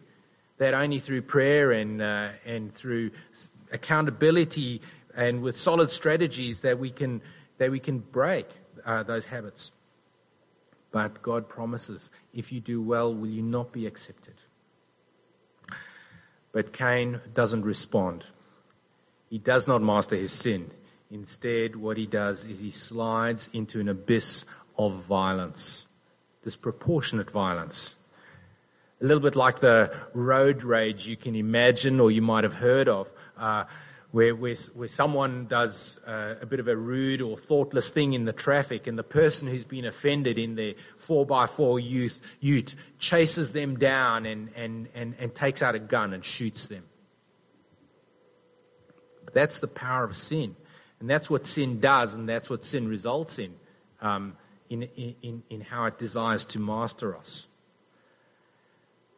that 0.58 0.74
only 0.74 1.00
through 1.00 1.22
prayer 1.22 1.72
and, 1.72 2.02
uh, 2.02 2.28
and 2.44 2.72
through 2.72 3.10
accountability 3.72 4.80
and 5.16 5.42
with 5.42 5.58
solid 5.58 5.90
strategies 5.90 6.60
that 6.60 6.78
we 6.78 6.90
can, 6.90 7.22
that 7.58 7.70
we 7.70 7.80
can 7.80 7.98
break 7.98 8.48
uh, 8.84 9.02
those 9.02 9.26
habits. 9.26 9.72
But 10.90 11.22
God 11.22 11.48
promises, 11.48 12.10
if 12.34 12.52
you 12.52 12.60
do 12.60 12.82
well, 12.82 13.14
will 13.14 13.30
you 13.30 13.42
not 13.42 13.72
be 13.72 13.86
accepted? 13.86 14.34
But 16.52 16.72
Cain 16.72 17.20
doesn't 17.32 17.64
respond. 17.64 18.26
He 19.30 19.38
does 19.38 19.66
not 19.66 19.82
master 19.82 20.16
his 20.16 20.32
sin. 20.32 20.70
Instead, 21.10 21.76
what 21.76 21.96
he 21.96 22.06
does 22.06 22.44
is 22.44 22.58
he 22.58 22.70
slides 22.70 23.48
into 23.52 23.80
an 23.80 23.88
abyss 23.88 24.44
of 24.78 25.02
violence, 25.04 25.86
disproportionate 26.44 27.30
violence. 27.30 27.96
A 29.00 29.04
little 29.04 29.22
bit 29.22 29.34
like 29.34 29.60
the 29.60 29.94
road 30.12 30.62
rage 30.62 31.08
you 31.08 31.16
can 31.16 31.34
imagine 31.34 32.00
or 32.00 32.10
you 32.10 32.22
might 32.22 32.44
have 32.44 32.54
heard 32.54 32.88
of. 32.88 33.10
Uh, 33.36 33.64
where, 34.12 34.34
where, 34.34 34.54
where 34.74 34.88
someone 34.88 35.46
does 35.46 35.98
uh, 36.06 36.34
a 36.40 36.46
bit 36.46 36.60
of 36.60 36.68
a 36.68 36.76
rude 36.76 37.22
or 37.22 37.36
thoughtless 37.36 37.88
thing 37.88 38.12
in 38.12 38.26
the 38.26 38.32
traffic, 38.32 38.86
and 38.86 38.98
the 38.98 39.02
person 39.02 39.48
who's 39.48 39.64
been 39.64 39.86
offended 39.86 40.38
in 40.38 40.54
their 40.54 40.74
4x4 41.06 41.82
youth, 41.82 42.20
ute 42.38 42.74
chases 42.98 43.52
them 43.52 43.78
down 43.78 44.26
and, 44.26 44.50
and, 44.54 44.88
and, 44.94 45.14
and 45.18 45.34
takes 45.34 45.62
out 45.62 45.74
a 45.74 45.78
gun 45.78 46.12
and 46.12 46.24
shoots 46.24 46.68
them. 46.68 46.84
That's 49.32 49.60
the 49.60 49.68
power 49.68 50.04
of 50.04 50.14
sin. 50.14 50.56
And 51.00 51.08
that's 51.08 51.30
what 51.30 51.46
sin 51.46 51.80
does, 51.80 52.14
and 52.14 52.28
that's 52.28 52.50
what 52.50 52.64
sin 52.64 52.86
results 52.86 53.38
in, 53.38 53.54
um, 54.02 54.36
in, 54.68 54.82
in, 54.82 55.42
in 55.48 55.60
how 55.62 55.86
it 55.86 55.98
desires 55.98 56.44
to 56.46 56.60
master 56.60 57.16
us. 57.16 57.48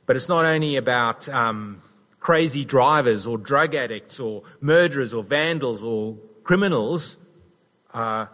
But 0.07 0.15
it's 0.15 0.29
not 0.29 0.45
only 0.45 0.77
about 0.77 1.29
um, 1.29 1.83
crazy 2.25 2.65
drivers 2.65 3.27
or 3.27 3.37
drug 3.37 3.75
addicts 3.75 4.19
or 4.19 4.43
murderers 4.59 5.13
or 5.13 5.23
vandals 5.23 5.83
or 5.83 6.17
criminals. 6.43 7.19
Uh, 7.93 8.25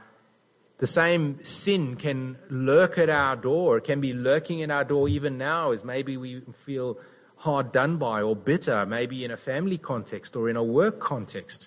the 0.78 0.86
same 0.86 1.44
sin 1.44 1.96
can 1.96 2.38
lurk 2.48 2.98
at 2.98 3.10
our 3.10 3.34
door, 3.34 3.78
it 3.78 3.84
can 3.84 4.00
be 4.00 4.12
lurking 4.12 4.62
at 4.62 4.70
our 4.70 4.84
door 4.84 5.08
even 5.08 5.36
now, 5.36 5.72
as 5.72 5.82
maybe 5.82 6.16
we 6.16 6.40
feel 6.64 6.98
hard 7.38 7.72
done 7.72 7.96
by 7.96 8.22
or 8.22 8.36
bitter, 8.36 8.86
maybe 8.86 9.24
in 9.24 9.32
a 9.32 9.36
family 9.36 9.76
context 9.76 10.36
or 10.36 10.48
in 10.48 10.54
a 10.54 10.62
work 10.62 11.00
context 11.00 11.66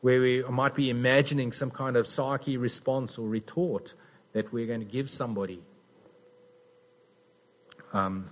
where 0.00 0.20
we 0.20 0.42
might 0.50 0.74
be 0.74 0.90
imagining 0.90 1.52
some 1.52 1.70
kind 1.70 1.96
of 1.96 2.04
psyche 2.04 2.56
response 2.56 3.16
or 3.16 3.28
retort 3.28 3.94
that 4.32 4.52
we're 4.52 4.66
going 4.66 4.80
to 4.80 4.92
give 4.92 5.08
somebody. 5.08 5.62
Um, 7.92 8.28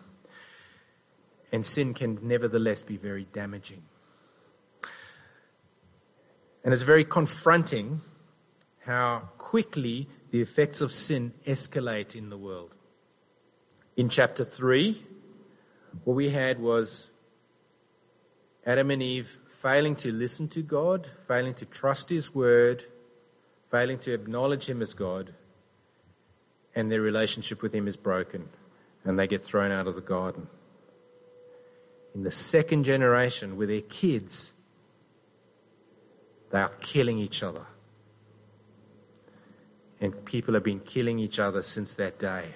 and 1.52 1.66
sin 1.66 1.92
can 1.92 2.18
nevertheless 2.22 2.82
be 2.82 2.96
very 2.96 3.26
damaging. 3.32 3.82
And 6.64 6.72
it's 6.72 6.82
very 6.82 7.04
confronting 7.04 8.00
how 8.86 9.28
quickly 9.38 10.08
the 10.30 10.40
effects 10.40 10.80
of 10.80 10.92
sin 10.92 11.34
escalate 11.46 12.16
in 12.16 12.30
the 12.30 12.38
world. 12.38 12.74
In 13.96 14.08
chapter 14.08 14.44
3, 14.44 15.04
what 16.04 16.14
we 16.14 16.30
had 16.30 16.58
was 16.58 17.10
Adam 18.64 18.90
and 18.90 19.02
Eve 19.02 19.38
failing 19.60 19.94
to 19.96 20.10
listen 20.10 20.48
to 20.48 20.62
God, 20.62 21.06
failing 21.28 21.54
to 21.54 21.66
trust 21.66 22.08
His 22.08 22.34
word, 22.34 22.84
failing 23.70 23.98
to 24.00 24.14
acknowledge 24.14 24.68
Him 24.68 24.80
as 24.80 24.94
God, 24.94 25.34
and 26.74 26.90
their 26.90 27.02
relationship 27.02 27.60
with 27.60 27.74
Him 27.74 27.86
is 27.86 27.96
broken, 27.96 28.48
and 29.04 29.18
they 29.18 29.26
get 29.26 29.44
thrown 29.44 29.70
out 29.70 29.86
of 29.86 29.94
the 29.94 30.00
garden. 30.00 30.48
In 32.14 32.22
the 32.22 32.30
second 32.30 32.84
generation, 32.84 33.56
with 33.56 33.68
their 33.68 33.80
kids, 33.80 34.52
they 36.50 36.58
are 36.58 36.72
killing 36.80 37.18
each 37.18 37.42
other. 37.42 37.66
And 40.00 40.24
people 40.24 40.54
have 40.54 40.64
been 40.64 40.80
killing 40.80 41.18
each 41.18 41.38
other 41.38 41.62
since 41.62 41.94
that 41.94 42.18
day. 42.18 42.54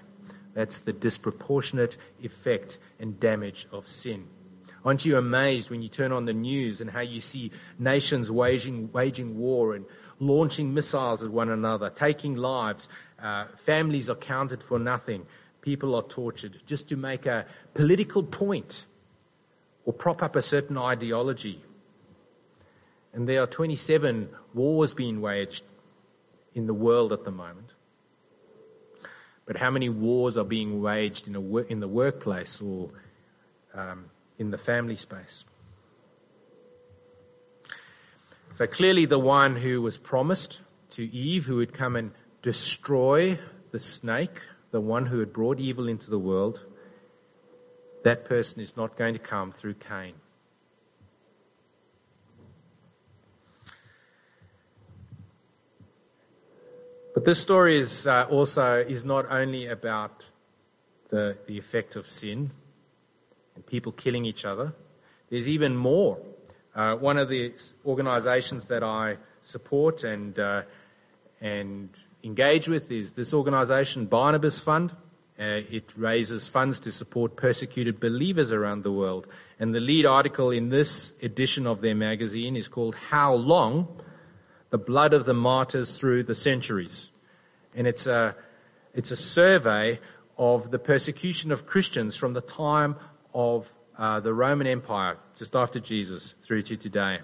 That's 0.54 0.80
the 0.80 0.92
disproportionate 0.92 1.96
effect 2.22 2.78
and 2.98 3.18
damage 3.20 3.66
of 3.72 3.88
sin. 3.88 4.28
Aren't 4.84 5.04
you 5.04 5.16
amazed 5.16 5.70
when 5.70 5.82
you 5.82 5.88
turn 5.88 6.12
on 6.12 6.26
the 6.26 6.32
news 6.32 6.80
and 6.80 6.90
how 6.90 7.00
you 7.00 7.20
see 7.20 7.50
nations 7.78 8.30
waging, 8.30 8.90
waging 8.92 9.38
war 9.38 9.74
and 9.74 9.84
launching 10.20 10.72
missiles 10.72 11.22
at 11.22 11.30
one 11.30 11.50
another, 11.50 11.90
taking 11.90 12.36
lives? 12.36 12.88
Uh, 13.20 13.46
families 13.56 14.08
are 14.08 14.14
counted 14.14 14.62
for 14.62 14.78
nothing. 14.78 15.26
People 15.60 15.94
are 15.94 16.02
tortured 16.02 16.62
just 16.66 16.88
to 16.88 16.96
make 16.96 17.26
a 17.26 17.46
political 17.74 18.22
point 18.22 18.86
or 19.86 19.94
prop 19.94 20.22
up 20.22 20.36
a 20.36 20.42
certain 20.42 20.76
ideology. 20.76 21.62
And 23.14 23.26
there 23.26 23.42
are 23.42 23.46
27 23.46 24.28
wars 24.52 24.92
being 24.92 25.22
waged 25.22 25.64
in 26.54 26.66
the 26.66 26.74
world 26.74 27.12
at 27.12 27.24
the 27.24 27.30
moment. 27.30 27.70
But 29.46 29.56
how 29.56 29.70
many 29.70 29.88
wars 29.88 30.36
are 30.36 30.44
being 30.44 30.82
waged 30.82 31.26
in, 31.26 31.34
a, 31.34 31.56
in 31.62 31.80
the 31.80 31.88
workplace 31.88 32.60
or 32.60 32.90
um, 33.72 34.10
in 34.38 34.50
the 34.50 34.58
family 34.58 34.96
space. 34.96 35.44
So 38.54 38.66
clearly, 38.66 39.04
the 39.04 39.18
one 39.18 39.56
who 39.56 39.82
was 39.82 39.98
promised 39.98 40.60
to 40.90 41.04
Eve, 41.04 41.46
who 41.46 41.56
would 41.56 41.74
come 41.74 41.94
and 41.94 42.12
destroy 42.42 43.38
the 43.70 43.78
snake, 43.78 44.40
the 44.70 44.80
one 44.80 45.06
who 45.06 45.20
had 45.20 45.32
brought 45.32 45.60
evil 45.60 45.88
into 45.88 46.10
the 46.10 46.18
world, 46.18 46.64
that 48.06 48.24
person 48.24 48.62
is 48.62 48.76
not 48.76 48.96
going 48.96 49.12
to 49.12 49.18
come 49.18 49.50
through 49.50 49.74
Cain. 49.74 50.14
But 57.14 57.24
this 57.24 57.42
story 57.42 57.76
is 57.78 58.06
uh, 58.06 58.28
also 58.30 58.78
is 58.78 59.04
not 59.04 59.28
only 59.28 59.66
about 59.66 60.22
the, 61.08 61.36
the 61.48 61.58
effect 61.58 61.96
of 61.96 62.08
sin, 62.08 62.52
and 63.56 63.66
people 63.66 63.90
killing 63.90 64.24
each 64.24 64.44
other. 64.44 64.72
There's 65.28 65.48
even 65.48 65.74
more. 65.76 66.20
Uh, 66.76 66.94
one 66.94 67.18
of 67.18 67.28
the 67.28 67.54
organisations 67.84 68.68
that 68.68 68.84
I 68.84 69.16
support 69.42 70.04
and 70.04 70.38
uh, 70.38 70.62
and 71.40 71.88
engage 72.22 72.68
with 72.68 72.92
is 72.92 73.14
this 73.14 73.34
organisation, 73.34 74.06
Barnabas 74.06 74.60
Fund. 74.60 74.92
Uh, 75.38 75.60
it 75.70 75.92
raises 75.96 76.48
funds 76.48 76.80
to 76.80 76.90
support 76.90 77.36
persecuted 77.36 78.00
believers 78.00 78.52
around 78.52 78.82
the 78.84 78.92
world. 78.92 79.26
And 79.60 79.74
the 79.74 79.80
lead 79.80 80.06
article 80.06 80.50
in 80.50 80.70
this 80.70 81.12
edition 81.22 81.66
of 81.66 81.82
their 81.82 81.94
magazine 81.94 82.56
is 82.56 82.68
called 82.68 82.94
How 82.94 83.34
Long? 83.34 84.00
The 84.70 84.78
Blood 84.78 85.12
of 85.12 85.26
the 85.26 85.34
Martyrs 85.34 85.98
Through 85.98 86.24
the 86.24 86.34
Centuries. 86.34 87.10
And 87.74 87.86
it's 87.86 88.06
a, 88.06 88.34
it's 88.94 89.10
a 89.10 89.16
survey 89.16 90.00
of 90.38 90.70
the 90.70 90.78
persecution 90.78 91.52
of 91.52 91.66
Christians 91.66 92.16
from 92.16 92.32
the 92.32 92.40
time 92.40 92.96
of 93.34 93.70
uh, 93.98 94.20
the 94.20 94.32
Roman 94.32 94.66
Empire 94.66 95.18
just 95.36 95.54
after 95.54 95.80
Jesus 95.80 96.34
through 96.42 96.62
to 96.62 96.76
today. 96.76 97.20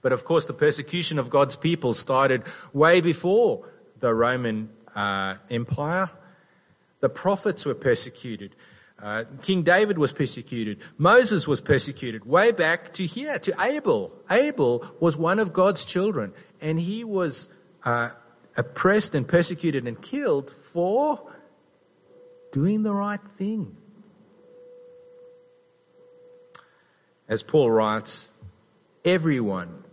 But 0.00 0.12
of 0.12 0.24
course, 0.24 0.46
the 0.46 0.52
persecution 0.52 1.18
of 1.18 1.30
God's 1.30 1.56
people 1.56 1.94
started 1.94 2.42
way 2.72 3.00
before 3.00 3.66
the 4.00 4.14
Roman 4.14 4.68
uh, 4.94 5.36
Empire. 5.50 6.10
The 7.04 7.10
prophets 7.10 7.66
were 7.66 7.74
persecuted. 7.74 8.56
Uh, 8.98 9.24
King 9.42 9.62
David 9.62 9.98
was 9.98 10.14
persecuted. 10.14 10.78
Moses 10.96 11.46
was 11.46 11.60
persecuted 11.60 12.24
way 12.24 12.50
back 12.50 12.94
to 12.94 13.04
here, 13.04 13.38
to 13.40 13.54
Abel. 13.60 14.10
Abel 14.30 14.90
was 15.00 15.14
one 15.14 15.38
of 15.38 15.52
God's 15.52 15.84
children, 15.84 16.32
and 16.62 16.80
he 16.80 17.04
was 17.04 17.46
uh, 17.84 18.08
oppressed 18.56 19.14
and 19.14 19.28
persecuted 19.28 19.86
and 19.86 20.00
killed 20.00 20.50
for 20.72 21.30
doing 22.52 22.84
the 22.84 22.94
right 22.94 23.20
thing. 23.36 23.76
As 27.28 27.42
Paul 27.42 27.70
writes, 27.70 28.30
everyone 29.04 29.84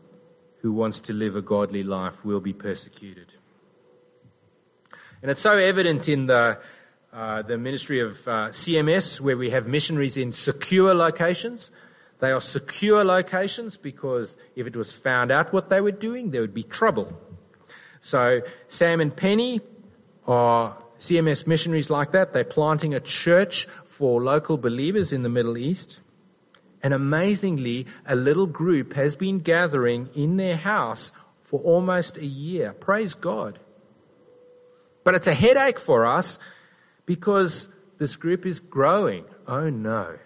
who 0.62 0.72
wants 0.72 1.02
to 1.02 1.14
live 1.14 1.36
a 1.36 1.42
godly 1.42 1.84
life 1.84 2.24
will 2.24 2.40
be 2.40 2.54
persecuted. 2.54 3.34
And 5.22 5.30
it's 5.30 5.42
so 5.42 5.52
evident 5.52 6.08
in 6.08 6.28
the, 6.28 6.58
uh, 7.14 7.42
the 7.42 7.58
ministry 7.58 8.00
of 8.00 8.28
uh, 8.28 8.50
CMS, 8.50 9.20
where 9.20 9.38
we 9.38 9.50
have 9.50 9.68
missionaries 9.68 10.16
in 10.16 10.32
secure 10.32 10.94
locations. 10.94 11.70
They 12.20 12.32
are 12.32 12.42
secure 12.42 13.04
locations 13.04 13.78
because 13.78 14.38
if 14.56 14.68
it 14.68 14.76
was 14.76 14.94
found 14.94 15.32
out 15.32 15.52
what 15.52 15.70
they 15.70 15.82
were 15.82 15.92
doing, 15.92 16.32
there 16.32 16.42
would 16.42 16.54
be 16.54 16.64
trouble. 16.64 17.12
So 18.00 18.42
Sam 18.68 19.02
and 19.02 19.16
Penny 19.16 19.60
are 20.26 20.78
CMS 21.00 21.46
missionaries 21.46 21.90
like 21.90 22.12
that. 22.12 22.32
They're 22.32 22.44
planting 22.44 22.94
a 22.94 23.00
church 23.00 23.68
for 23.86 24.22
local 24.22 24.58
believers 24.58 25.12
in 25.12 25.24
the 25.24 25.30
Middle 25.30 25.58
East. 25.58 26.00
And 26.84 26.94
amazingly, 26.94 27.88
a 28.06 28.16
little 28.16 28.48
group 28.48 28.94
has 28.94 29.16
been 29.16 29.40
gathering 29.40 30.10
in 30.16 30.38
their 30.38 30.56
house 30.56 31.12
for 31.44 31.60
almost 31.60 32.18
a 32.18 32.26
year. 32.26 32.74
Praise 32.74 33.14
God. 33.14 33.60
But 35.04 35.16
it's 35.16 35.28
a 35.28 35.34
headache 35.34 35.80
for 35.80 36.06
us 36.06 36.40
because 37.06 37.68
this 37.98 38.16
group 38.16 38.46
is 38.46 38.60
growing. 38.60 39.26
Oh 39.48 39.70
no. 39.70 40.18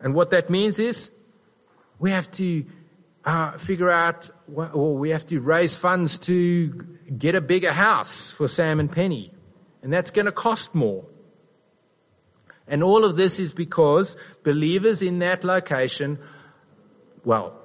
And 0.00 0.14
what 0.14 0.30
that 0.30 0.48
means 0.48 0.78
is 0.78 1.10
we 1.98 2.10
have 2.10 2.30
to 2.32 2.64
uh, 3.24 3.58
figure 3.58 3.90
out, 3.90 4.30
or 4.54 4.96
we 4.96 5.10
have 5.10 5.26
to 5.26 5.40
raise 5.40 5.76
funds 5.76 6.18
to 6.18 6.70
get 7.16 7.34
a 7.34 7.40
bigger 7.40 7.72
house 7.72 8.30
for 8.30 8.48
Sam 8.48 8.80
and 8.80 8.90
Penny. 8.90 9.32
And 9.82 9.92
that's 9.92 10.10
going 10.10 10.26
to 10.26 10.32
cost 10.32 10.74
more. 10.74 11.04
And 12.66 12.82
all 12.82 13.04
of 13.04 13.16
this 13.16 13.40
is 13.40 13.52
because 13.52 14.16
believers 14.44 15.02
in 15.02 15.18
that 15.20 15.42
location, 15.42 16.18
well, 17.24 17.58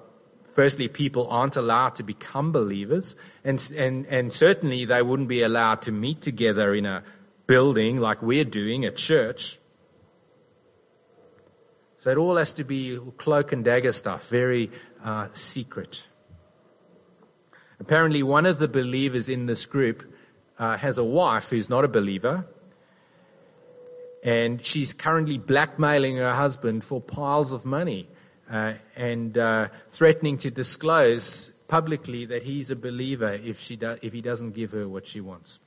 firstly, 0.54 0.88
people 0.88 1.28
aren't 1.28 1.56
allowed 1.56 1.96
to 1.96 2.04
become 2.04 2.52
believers, 2.52 3.16
and, 3.44 3.72
and, 3.76 4.06
and 4.08 4.34
certainly 4.34 4.86
they 4.86 5.02
wouldn't 5.02 5.30
be 5.30 5.42
allowed 5.42 5.82
to 5.84 5.92
meet 5.92 6.22
together 6.22 6.74
in 6.74 6.86
a 6.86 7.04
building 7.48 8.00
like 8.00 8.22
we're 8.22 8.46
doing 8.46 8.86
at 8.86 8.96
church. 8.96 9.60
So 11.98 12.12
it 12.12 12.18
all 12.18 12.38
has 12.38 12.54
to 12.54 12.64
be 12.64 13.00
cloak 13.18 13.52
and 13.52 13.64
dagger 13.64 13.94
stuff, 13.94 14.28
very 14.28 14.72
uh, 15.04 15.28
secret. 15.34 16.08
Apparently, 17.80 18.24
one 18.24 18.46
of 18.46 18.60
the 18.60 18.68
believers 18.68 19.30
in 19.30 19.46
this 19.46 19.66
group 19.66 20.04
uh, 20.60 20.78
has 20.78 20.98
a 20.98 21.04
wife 21.04 21.50
who's 21.50 21.70
not 21.70 21.84
a 21.84 21.88
believer, 21.88 22.46
and 24.24 24.66
she's 24.66 24.94
currently 24.94 25.38
blackmailing 25.38 26.18
her 26.18 26.34
husband 26.34 26.84
for 26.84 27.02
piles 27.02 27.52
of 27.52 27.66
money 27.66 28.08
uh, 28.52 28.74
and 28.96 29.38
uh, 29.38 29.68
threatening 29.92 30.38
to 30.40 30.52
disclose 30.52 31.52
publicly 31.68 32.26
that 32.26 32.44
he's 32.44 32.70
a 32.70 32.76
believer 32.76 33.34
if, 33.34 33.60
she 33.60 33.76
do, 33.76 33.98
if 34.02 34.14
he 34.14 34.22
doesn't 34.22 34.52
give 34.52 34.72
her 34.72 34.88
what 34.88 35.08
she 35.08 35.22
wants. 35.22 35.60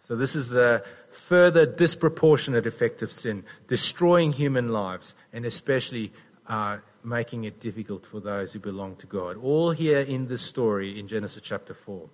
So, 0.00 0.16
this 0.16 0.34
is 0.34 0.48
the 0.48 0.84
further 1.10 1.64
disproportionate 1.64 2.66
effect 2.66 3.02
of 3.02 3.12
sin, 3.12 3.44
destroying 3.68 4.32
human 4.32 4.68
lives, 4.68 5.14
and 5.32 5.46
especially 5.46 6.12
uh, 6.48 6.78
making 7.04 7.44
it 7.44 7.60
difficult 7.60 8.04
for 8.04 8.20
those 8.20 8.52
who 8.52 8.58
belong 8.58 8.96
to 8.96 9.06
God. 9.06 9.36
All 9.36 9.70
here 9.70 10.00
in 10.00 10.26
this 10.26 10.42
story 10.42 10.98
in 10.98 11.08
Genesis 11.08 11.42
chapter 11.42 11.72
4. 11.74 12.08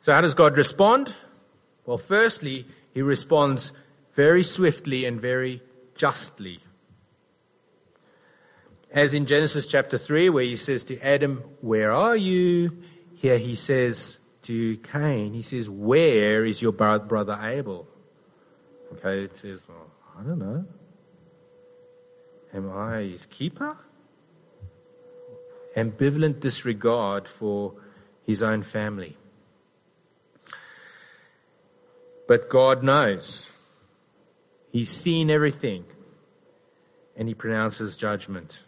So, 0.00 0.12
how 0.12 0.20
does 0.20 0.34
God 0.34 0.56
respond? 0.56 1.14
Well, 1.86 1.98
firstly, 1.98 2.66
he 2.94 3.02
responds 3.02 3.72
very 4.14 4.42
swiftly 4.42 5.04
and 5.04 5.20
very 5.20 5.62
justly. 6.00 6.60
As 8.90 9.12
in 9.12 9.26
Genesis 9.26 9.66
chapter 9.66 9.98
3, 9.98 10.30
where 10.30 10.44
he 10.44 10.56
says 10.56 10.82
to 10.84 10.98
Adam, 11.00 11.44
Where 11.60 11.92
are 11.92 12.16
you? 12.16 12.82
Here 13.16 13.36
he 13.36 13.54
says 13.54 14.18
to 14.44 14.78
Cain, 14.78 15.34
He 15.34 15.42
says, 15.42 15.68
Where 15.68 16.46
is 16.46 16.62
your 16.62 16.72
brother 16.72 17.38
Abel? 17.42 17.86
Okay, 18.94 19.24
it 19.24 19.36
says, 19.36 19.66
Well, 19.68 19.90
I 20.18 20.22
don't 20.22 20.38
know. 20.38 20.64
Am 22.54 22.72
I 22.72 23.02
his 23.02 23.26
keeper? 23.26 23.76
Ambivalent 25.76 26.40
disregard 26.40 27.28
for 27.28 27.74
his 28.26 28.40
own 28.40 28.62
family. 28.62 29.18
But 32.26 32.48
God 32.48 32.82
knows. 32.82 33.50
He's 34.70 34.90
seen 34.90 35.30
everything. 35.30 35.84
And 37.16 37.28
he 37.28 37.34
pronounces 37.34 37.96
judgment. 37.96 38.64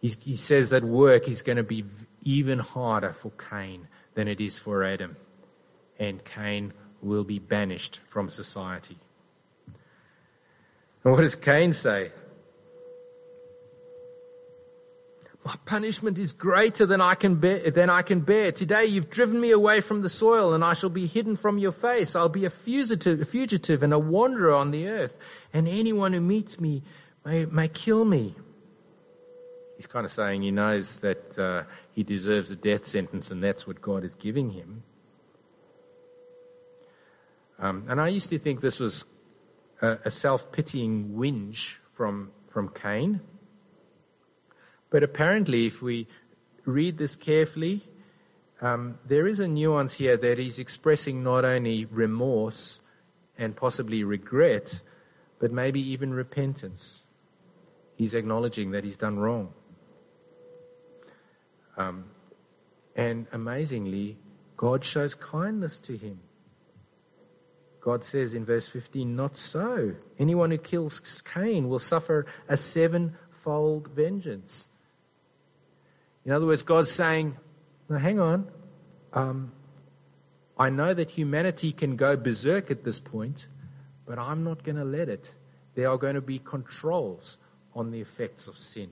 He's, 0.00 0.16
he 0.20 0.36
says 0.36 0.70
that 0.70 0.84
work 0.84 1.28
is 1.28 1.42
going 1.42 1.56
to 1.56 1.62
be 1.62 1.84
even 2.22 2.58
harder 2.58 3.12
for 3.12 3.30
Cain 3.30 3.88
than 4.14 4.28
it 4.28 4.40
is 4.40 4.58
for 4.58 4.84
Adam. 4.84 5.16
And 5.98 6.24
Cain 6.24 6.72
will 7.00 7.24
be 7.24 7.38
banished 7.38 8.00
from 8.06 8.28
society. 8.28 8.98
And 11.04 11.12
what 11.12 11.22
does 11.22 11.36
Cain 11.36 11.72
say? 11.72 12.12
My 15.48 15.56
punishment 15.64 16.18
is 16.18 16.34
greater 16.34 16.84
than 16.84 17.00
I 17.00 17.14
can 17.14 17.36
bear, 17.36 17.70
than 17.70 17.88
I 17.88 18.02
can 18.02 18.20
bear. 18.20 18.52
Today 18.52 18.84
you've 18.84 19.08
driven 19.08 19.40
me 19.40 19.50
away 19.50 19.80
from 19.80 20.02
the 20.02 20.08
soil 20.10 20.52
and 20.52 20.62
I 20.62 20.74
shall 20.74 20.90
be 20.90 21.06
hidden 21.06 21.36
from 21.36 21.56
your 21.56 21.72
face. 21.72 22.14
I'll 22.14 22.28
be 22.28 22.44
a 22.44 22.50
fugitive, 22.50 23.22
a 23.22 23.24
fugitive 23.24 23.82
and 23.82 23.94
a 23.94 23.98
wanderer 23.98 24.52
on 24.52 24.72
the 24.72 24.88
earth. 24.88 25.16
And 25.54 25.66
anyone 25.66 26.12
who 26.12 26.20
meets 26.20 26.60
me 26.60 26.82
may, 27.24 27.46
may 27.46 27.66
kill 27.66 28.04
me. 28.04 28.34
He's 29.78 29.86
kind 29.86 30.04
of 30.04 30.12
saying 30.12 30.42
he 30.42 30.50
knows 30.50 30.98
that 30.98 31.38
uh, 31.38 31.62
he 31.92 32.02
deserves 32.02 32.50
a 32.50 32.56
death 32.56 32.86
sentence 32.86 33.30
and 33.30 33.42
that's 33.42 33.66
what 33.66 33.80
God 33.80 34.04
is 34.04 34.12
giving 34.12 34.50
him. 34.50 34.82
Um, 37.58 37.86
and 37.88 38.02
I 38.02 38.08
used 38.08 38.28
to 38.28 38.38
think 38.38 38.60
this 38.60 38.78
was 38.78 39.06
a, 39.80 39.96
a 40.04 40.10
self-pitying 40.10 41.14
whinge 41.16 41.76
from, 41.94 42.32
from 42.50 42.68
Cain. 42.68 43.22
But 44.90 45.02
apparently, 45.02 45.66
if 45.66 45.82
we 45.82 46.06
read 46.64 46.98
this 46.98 47.16
carefully, 47.16 47.82
um, 48.60 48.98
there 49.06 49.26
is 49.26 49.38
a 49.38 49.48
nuance 49.48 49.94
here 49.94 50.16
that 50.16 50.38
he's 50.38 50.58
expressing 50.58 51.22
not 51.22 51.44
only 51.44 51.84
remorse 51.84 52.80
and 53.36 53.54
possibly 53.54 54.02
regret, 54.02 54.80
but 55.38 55.52
maybe 55.52 55.80
even 55.80 56.12
repentance. 56.12 57.04
He's 57.94 58.14
acknowledging 58.14 58.72
that 58.72 58.84
he's 58.84 58.96
done 58.96 59.18
wrong. 59.18 59.52
Um, 61.76 62.06
and 62.96 63.26
amazingly, 63.32 64.18
God 64.56 64.84
shows 64.84 65.14
kindness 65.14 65.78
to 65.80 65.96
him. 65.96 66.20
God 67.80 68.04
says 68.04 68.34
in 68.34 68.44
verse 68.44 68.68
15, 68.68 69.14
Not 69.14 69.36
so. 69.36 69.94
Anyone 70.18 70.50
who 70.50 70.58
kills 70.58 71.22
Cain 71.22 71.68
will 71.68 71.78
suffer 71.78 72.26
a 72.48 72.56
sevenfold 72.56 73.88
vengeance. 73.88 74.66
In 76.24 76.32
other 76.32 76.46
words, 76.46 76.62
God's 76.62 76.90
saying, 76.90 77.36
now 77.88 77.98
hang 77.98 78.20
on. 78.20 78.50
Um, 79.12 79.52
I 80.58 80.70
know 80.70 80.92
that 80.92 81.12
humanity 81.12 81.72
can 81.72 81.96
go 81.96 82.16
berserk 82.16 82.70
at 82.70 82.84
this 82.84 83.00
point, 83.00 83.46
but 84.06 84.18
I'm 84.18 84.42
not 84.42 84.64
going 84.64 84.76
to 84.76 84.84
let 84.84 85.08
it. 85.08 85.34
There 85.74 85.88
are 85.88 85.96
going 85.96 86.16
to 86.16 86.20
be 86.20 86.38
controls 86.38 87.38
on 87.74 87.90
the 87.92 88.00
effects 88.00 88.48
of 88.48 88.58
sin. 88.58 88.90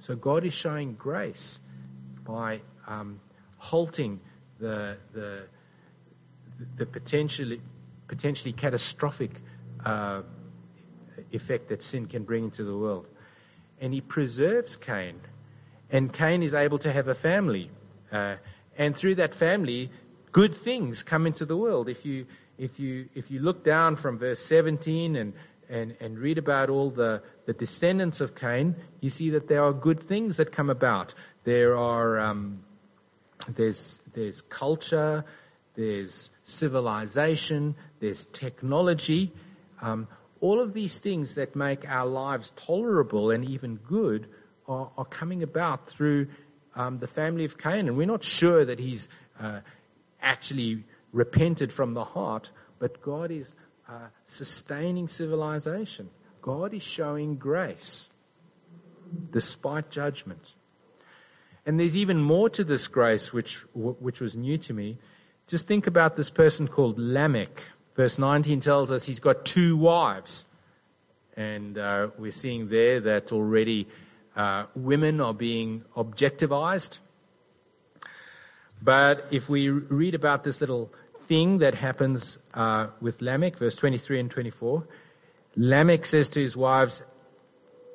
So 0.00 0.16
God 0.16 0.44
is 0.44 0.54
showing 0.54 0.94
grace 0.94 1.60
by 2.24 2.60
um, 2.86 3.20
halting 3.58 4.20
the, 4.58 4.96
the, 5.12 5.42
the 6.76 6.86
potentially, 6.86 7.60
potentially 8.06 8.52
catastrophic 8.52 9.42
uh, 9.84 10.22
effect 11.32 11.68
that 11.68 11.82
sin 11.82 12.06
can 12.06 12.22
bring 12.22 12.44
into 12.44 12.64
the 12.64 12.76
world. 12.76 13.06
And 13.80 13.92
he 13.92 14.00
preserves 14.00 14.76
Cain 14.76 15.20
and 15.90 16.12
Cain 16.12 16.42
is 16.42 16.54
able 16.54 16.78
to 16.78 16.92
have 16.92 17.08
a 17.08 17.14
family. 17.14 17.70
Uh, 18.12 18.36
and 18.76 18.96
through 18.96 19.16
that 19.16 19.34
family, 19.34 19.90
good 20.32 20.56
things 20.56 21.02
come 21.02 21.26
into 21.26 21.44
the 21.44 21.56
world. 21.56 21.88
If 21.88 22.04
you, 22.04 22.26
if 22.58 22.78
you, 22.78 23.08
if 23.14 23.30
you 23.30 23.40
look 23.40 23.64
down 23.64 23.96
from 23.96 24.18
verse 24.18 24.40
17 24.40 25.16
and, 25.16 25.32
and, 25.68 25.96
and 26.00 26.18
read 26.18 26.38
about 26.38 26.70
all 26.70 26.90
the, 26.90 27.22
the 27.46 27.52
descendants 27.52 28.20
of 28.20 28.34
Cain, 28.34 28.76
you 29.00 29.10
see 29.10 29.30
that 29.30 29.48
there 29.48 29.62
are 29.62 29.72
good 29.72 30.00
things 30.00 30.36
that 30.36 30.52
come 30.52 30.70
about. 30.70 31.14
There 31.44 31.76
are 31.76 32.18
um, 32.18 32.60
there's 33.48 34.02
there's 34.14 34.42
culture, 34.42 35.24
there's 35.74 36.30
civilization, 36.44 37.74
there's 38.00 38.24
technology. 38.26 39.32
Um, 39.80 40.08
all 40.40 40.60
of 40.60 40.72
these 40.72 40.98
things 40.98 41.34
that 41.34 41.56
make 41.56 41.88
our 41.88 42.06
lives 42.06 42.52
tolerable 42.56 43.30
and 43.30 43.44
even 43.44 43.76
good 43.76 44.28
are, 44.68 44.90
are 44.96 45.04
coming 45.04 45.42
about 45.42 45.88
through 45.88 46.28
um, 46.76 46.98
the 46.98 47.08
family 47.08 47.44
of 47.44 47.58
Cain. 47.58 47.88
And 47.88 47.96
we're 47.96 48.06
not 48.06 48.22
sure 48.22 48.64
that 48.64 48.78
he's 48.78 49.08
uh, 49.40 49.60
actually 50.20 50.84
repented 51.12 51.72
from 51.72 51.94
the 51.94 52.04
heart, 52.04 52.50
but 52.78 53.02
God 53.02 53.30
is 53.30 53.54
uh, 53.88 54.08
sustaining 54.26 55.08
civilization. 55.08 56.10
God 56.42 56.74
is 56.74 56.82
showing 56.82 57.36
grace 57.36 58.08
despite 59.30 59.90
judgment. 59.90 60.54
And 61.64 61.80
there's 61.80 61.96
even 61.96 62.20
more 62.20 62.48
to 62.50 62.64
this 62.64 62.88
grace, 62.88 63.32
which, 63.32 63.56
which 63.74 64.20
was 64.20 64.36
new 64.36 64.58
to 64.58 64.72
me. 64.72 64.98
Just 65.46 65.66
think 65.66 65.86
about 65.86 66.16
this 66.16 66.30
person 66.30 66.68
called 66.68 66.98
Lamech. 66.98 67.62
Verse 67.96 68.18
19 68.18 68.60
tells 68.60 68.90
us 68.90 69.04
he's 69.04 69.20
got 69.20 69.44
two 69.44 69.76
wives. 69.76 70.44
And 71.36 71.78
uh, 71.78 72.08
we're 72.18 72.32
seeing 72.32 72.68
there 72.68 73.00
that 73.00 73.32
already 73.32 73.88
uh, 74.38 74.64
women 74.74 75.20
are 75.20 75.34
being 75.34 75.84
objectivized. 75.96 77.00
But 78.80 79.26
if 79.30 79.48
we 79.48 79.68
read 79.68 80.14
about 80.14 80.44
this 80.44 80.60
little 80.60 80.92
thing 81.26 81.58
that 81.58 81.74
happens 81.74 82.38
uh, 82.54 82.86
with 83.00 83.20
Lamech, 83.20 83.56
verse 83.58 83.76
23 83.76 84.20
and 84.20 84.30
24, 84.30 84.84
Lamech 85.56 86.06
says 86.06 86.28
to 86.30 86.40
his 86.40 86.56
wives, 86.56 87.02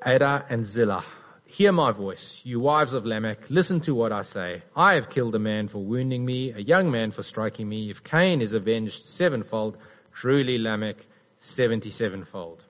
Adah 0.05 0.45
and 0.49 0.65
Zillah, 0.65 1.05
Hear 1.45 1.71
my 1.71 1.91
voice, 1.91 2.41
you 2.43 2.59
wives 2.59 2.93
of 2.93 3.05
Lamech, 3.05 3.47
listen 3.47 3.79
to 3.81 3.93
what 3.93 4.11
I 4.11 4.23
say. 4.23 4.63
I 4.75 4.95
have 4.95 5.11
killed 5.11 5.35
a 5.35 5.39
man 5.39 5.67
for 5.67 5.77
wounding 5.77 6.25
me, 6.25 6.51
a 6.51 6.59
young 6.59 6.89
man 6.89 7.11
for 7.11 7.21
striking 7.21 7.69
me. 7.69 7.91
If 7.91 8.03
Cain 8.03 8.41
is 8.41 8.53
avenged 8.53 9.05
sevenfold, 9.05 9.77
truly 10.11 10.57
Lamech 10.57 11.05
seventy-sevenfold. 11.39 12.65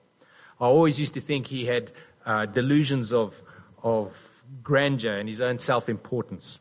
I 0.60 0.66
always 0.66 1.00
used 1.00 1.14
to 1.14 1.20
think 1.20 1.46
he 1.46 1.64
had 1.64 1.92
uh, 2.26 2.46
delusions 2.46 3.12
of, 3.12 3.42
of 3.84 4.42
grandeur 4.62 5.16
and 5.18 5.28
his 5.28 5.40
own 5.40 5.60
self 5.60 5.88
importance. 5.88 6.58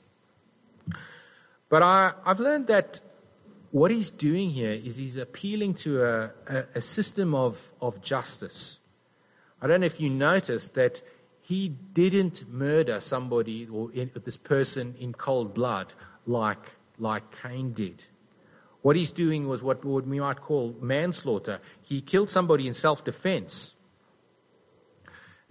But 1.70 1.82
I, 1.82 2.14
I've 2.24 2.40
learned 2.40 2.68
that 2.68 3.02
what 3.72 3.90
he's 3.90 4.12
doing 4.12 4.52
here 4.52 4.74
is 4.74 4.98
he's 4.98 5.18
appealing 5.18 5.74
to 5.74 6.04
a, 6.04 6.32
a, 6.48 6.66
a 6.76 6.82
system 6.82 7.34
of, 7.34 7.74
of 7.82 8.02
justice. 8.04 8.80
I 9.60 9.66
don't 9.66 9.80
know 9.80 9.88
if 9.88 10.00
you 10.00 10.10
noticed 10.10 10.76
that 10.76 11.02
he 11.42 11.70
didn't 11.70 12.48
murder 12.52 13.00
somebody 13.00 13.68
or 13.68 13.92
in, 13.92 14.12
this 14.24 14.38
person 14.38 14.96
in 15.00 15.14
cold 15.14 15.54
blood 15.56 15.94
like, 16.28 16.74
like 17.00 17.24
Cain 17.42 17.74
did. 17.74 18.04
What 18.84 18.96
he's 18.96 19.12
doing 19.12 19.48
was 19.48 19.64
what, 19.64 19.84
what 19.84 20.06
we 20.06 20.20
might 20.20 20.42
call 20.42 20.76
manslaughter. 20.80 21.60
He 21.82 22.02
killed 22.02 22.30
somebody 22.30 22.68
in 22.68 22.74
self 22.74 23.04
defense. 23.04 23.76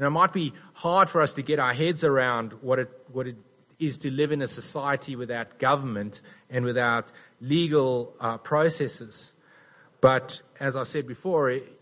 And 0.02 0.08
it 0.08 0.10
might 0.10 0.32
be 0.32 0.52
hard 0.72 1.08
for 1.08 1.20
us 1.20 1.32
to 1.34 1.42
get 1.42 1.60
our 1.60 1.72
heads 1.72 2.02
around 2.02 2.54
what 2.54 2.80
it, 2.80 2.90
what 3.12 3.28
it 3.28 3.36
is 3.78 3.98
to 3.98 4.10
live 4.10 4.32
in 4.32 4.42
a 4.42 4.48
society 4.48 5.14
without 5.14 5.60
government 5.60 6.20
and 6.50 6.64
without 6.64 7.12
legal 7.40 8.12
uh, 8.18 8.36
processes. 8.38 9.32
But 10.00 10.42
as 10.58 10.74
I 10.74 10.82
said 10.82 11.06
before, 11.06 11.50
it, 11.50 11.78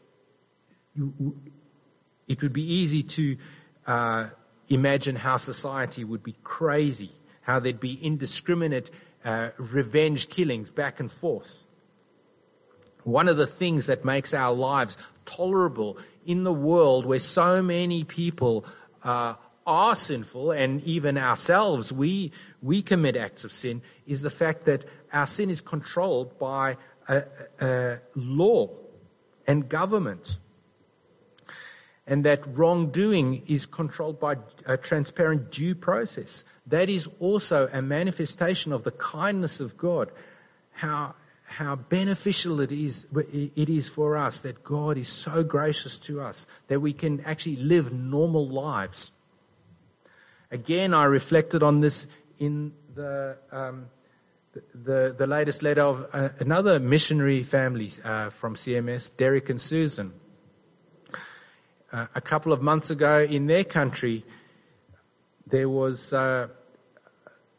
it 2.28 2.42
would 2.42 2.52
be 2.52 2.74
easy 2.74 3.02
to 3.04 3.38
uh, 3.86 4.26
imagine 4.68 5.16
how 5.16 5.38
society 5.38 6.04
would 6.04 6.22
be 6.22 6.36
crazy, 6.44 7.12
how 7.40 7.58
there'd 7.58 7.80
be 7.80 7.98
indiscriminate 8.04 8.90
uh, 9.24 9.48
revenge 9.56 10.28
killings 10.28 10.70
back 10.70 11.00
and 11.00 11.10
forth. 11.10 11.64
One 13.02 13.28
of 13.28 13.38
the 13.38 13.46
things 13.46 13.86
that 13.86 14.04
makes 14.04 14.34
our 14.34 14.54
lives 14.54 14.98
tolerable 15.24 15.96
in 16.30 16.44
the 16.44 16.52
world 16.52 17.06
where 17.06 17.18
so 17.18 17.62
many 17.62 18.04
people 18.04 18.64
uh, 19.02 19.34
are 19.66 19.96
sinful, 19.96 20.52
and 20.52 20.82
even 20.84 21.18
ourselves, 21.18 21.92
we, 21.92 22.32
we 22.62 22.82
commit 22.82 23.16
acts 23.16 23.44
of 23.44 23.52
sin, 23.52 23.82
is 24.06 24.22
the 24.22 24.30
fact 24.30 24.64
that 24.64 24.84
our 25.12 25.26
sin 25.26 25.50
is 25.50 25.60
controlled 25.60 26.38
by 26.38 26.76
a, 27.08 27.24
a 27.60 27.98
law 28.14 28.68
and 29.46 29.68
government 29.68 30.38
and 32.06 32.24
that 32.24 32.42
wrongdoing 32.56 33.42
is 33.46 33.66
controlled 33.66 34.18
by 34.18 34.36
a 34.66 34.76
transparent 34.76 35.52
due 35.52 35.76
process. 35.76 36.44
That 36.66 36.88
is 36.88 37.08
also 37.20 37.68
a 37.72 37.80
manifestation 37.80 38.72
of 38.72 38.82
the 38.82 38.90
kindness 38.90 39.60
of 39.60 39.76
God. 39.76 40.10
How, 40.72 41.14
how 41.50 41.76
beneficial 41.76 42.60
it 42.60 42.72
is, 42.72 43.06
it 43.12 43.68
is 43.68 43.88
for 43.88 44.16
us 44.16 44.40
that 44.40 44.62
God 44.62 44.96
is 44.96 45.08
so 45.08 45.42
gracious 45.42 45.98
to 46.00 46.20
us 46.20 46.46
that 46.68 46.80
we 46.80 46.92
can 46.92 47.20
actually 47.22 47.56
live 47.56 47.92
normal 47.92 48.48
lives. 48.48 49.12
Again, 50.50 50.94
I 50.94 51.04
reflected 51.04 51.62
on 51.62 51.80
this 51.80 52.06
in 52.38 52.72
the, 52.94 53.36
um, 53.52 53.86
the, 54.74 55.14
the, 55.16 55.26
latest 55.26 55.62
letter 55.62 55.82
of 55.82 56.08
uh, 56.12 56.30
another 56.38 56.80
missionary 56.80 57.42
family 57.42 57.92
uh, 58.04 58.30
from 58.30 58.54
CMS, 58.54 59.10
Derek 59.16 59.50
and 59.50 59.60
Susan 59.60 60.12
uh, 61.92 62.06
a 62.14 62.20
couple 62.20 62.52
of 62.52 62.62
months 62.62 62.90
ago 62.90 63.22
in 63.22 63.46
their 63.46 63.64
country, 63.64 64.24
there 65.46 65.68
was 65.68 66.12
uh, 66.12 66.48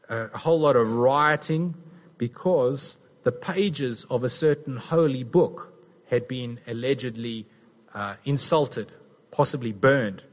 a 0.10 0.38
whole 0.38 0.60
lot 0.60 0.76
of 0.76 0.90
rioting 0.90 1.76
because 2.18 2.98
the 3.24 3.32
pages 3.32 4.06
of 4.10 4.24
a 4.24 4.30
certain 4.30 4.78
holy 4.78 5.24
book 5.24 5.74
had 6.10 6.28
been 6.28 6.60
allegedly 6.68 7.48
uh, 7.94 8.16
insulted, 8.26 8.92
possibly 9.32 9.72
burned. 9.72 10.24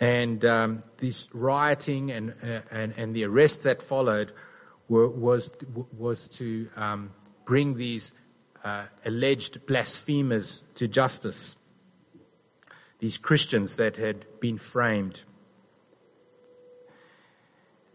And 0.00 0.44
um, 0.44 0.82
this 0.98 1.28
rioting 1.32 2.10
and, 2.10 2.34
uh, 2.42 2.60
and, 2.70 2.94
and 2.96 3.14
the 3.14 3.24
arrests 3.24 3.64
that 3.64 3.82
followed 3.82 4.32
were, 4.88 5.08
was, 5.08 5.50
was 5.96 6.28
to 6.28 6.68
um, 6.76 7.10
bring 7.44 7.76
these 7.76 8.12
uh, 8.64 8.84
alleged 9.04 9.64
blasphemers 9.66 10.64
to 10.74 10.86
justice 10.88 11.56
these 12.98 13.18
Christians 13.18 13.76
that 13.76 13.96
had 13.96 14.26
been 14.40 14.58
framed. 14.58 15.22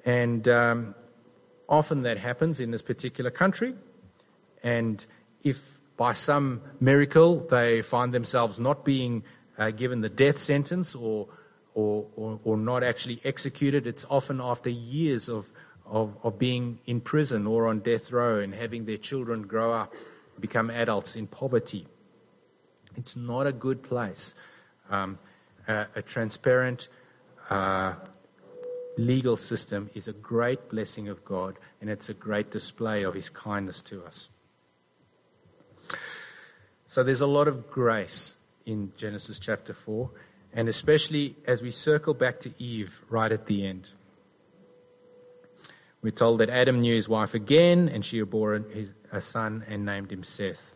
And 0.05 0.47
um, 0.47 0.95
often 1.71 2.03
that 2.03 2.17
happens 2.19 2.59
in 2.59 2.69
this 2.69 2.83
particular 2.83 3.31
country. 3.31 3.73
And 4.61 5.03
if 5.43 5.79
by 5.97 6.13
some 6.13 6.61
miracle 6.79 7.39
they 7.49 7.81
find 7.81 8.13
themselves 8.13 8.59
not 8.59 8.85
being 8.85 9.23
uh, 9.57 9.71
given 9.71 10.01
the 10.01 10.09
death 10.09 10.37
sentence 10.37 10.93
or, 10.93 11.27
or, 11.73 12.05
or, 12.15 12.39
or, 12.43 12.57
not 12.57 12.83
actually 12.83 13.21
executed, 13.23 13.87
it's 13.87 14.05
often 14.09 14.41
after 14.41 14.69
years 14.69 15.29
of, 15.29 15.51
of, 15.85 16.15
of 16.23 16.37
being 16.37 16.79
in 16.85 16.99
prison 16.99 17.47
or 17.47 17.67
on 17.67 17.79
death 17.79 18.11
row 18.11 18.39
and 18.39 18.53
having 18.53 18.85
their 18.85 18.97
children 18.97 19.43
grow 19.43 19.73
up, 19.73 19.93
become 20.39 20.69
adults 20.69 21.15
in 21.15 21.27
poverty. 21.27 21.87
It's 22.97 23.15
not 23.15 23.47
a 23.47 23.51
good 23.51 23.81
place 23.83 24.35
um, 24.91 25.17
a, 25.67 25.87
a, 25.95 26.01
transparent 26.01 26.89
uh, 27.49 27.93
legal 28.97 29.37
system 29.37 29.89
is 29.93 30.07
a 30.07 30.13
great 30.13 30.69
blessing 30.69 31.07
of 31.07 31.23
God, 31.25 31.57
and 31.79 31.89
it's 31.89 32.09
a 32.09 32.13
great 32.13 32.51
display 32.51 33.03
of 33.03 33.13
His 33.13 33.29
kindness 33.29 33.81
to 33.83 34.03
us. 34.03 34.29
So 36.87 37.03
there's 37.03 37.21
a 37.21 37.27
lot 37.27 37.47
of 37.47 37.71
grace 37.71 38.35
in 38.65 38.91
Genesis 38.97 39.39
chapter 39.39 39.73
4, 39.73 40.09
and 40.53 40.67
especially 40.67 41.35
as 41.47 41.61
we 41.61 41.71
circle 41.71 42.13
back 42.13 42.39
to 42.41 42.53
Eve 42.57 42.99
right 43.09 43.31
at 43.31 43.45
the 43.45 43.65
end. 43.65 43.89
We're 46.01 46.11
told 46.11 46.39
that 46.39 46.49
Adam 46.49 46.81
knew 46.81 46.95
his 46.95 47.07
wife 47.07 47.33
again, 47.33 47.87
and 47.87 48.03
she 48.03 48.21
bore 48.23 48.57
his 48.57 48.89
a 49.11 49.21
son 49.21 49.65
and 49.67 49.85
named 49.85 50.11
him 50.11 50.23
Seth. 50.23 50.73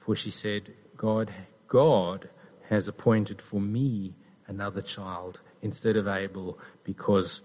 For 0.00 0.14
she 0.14 0.30
said, 0.30 0.72
God, 0.96 1.32
God 1.66 2.28
has 2.68 2.86
appointed 2.86 3.40
for 3.40 3.60
me 3.60 4.14
another 4.46 4.82
child 4.82 5.40
instead 5.62 5.96
of 5.96 6.06
Abel 6.06 6.58
because 6.84 7.40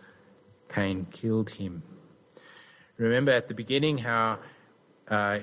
Cain 0.73 1.07
killed 1.11 1.51
him. 1.51 1.83
Remember 2.97 3.31
at 3.31 3.47
the 3.47 3.53
beginning 3.53 3.99
how 3.99 4.39
uh, 5.07 5.39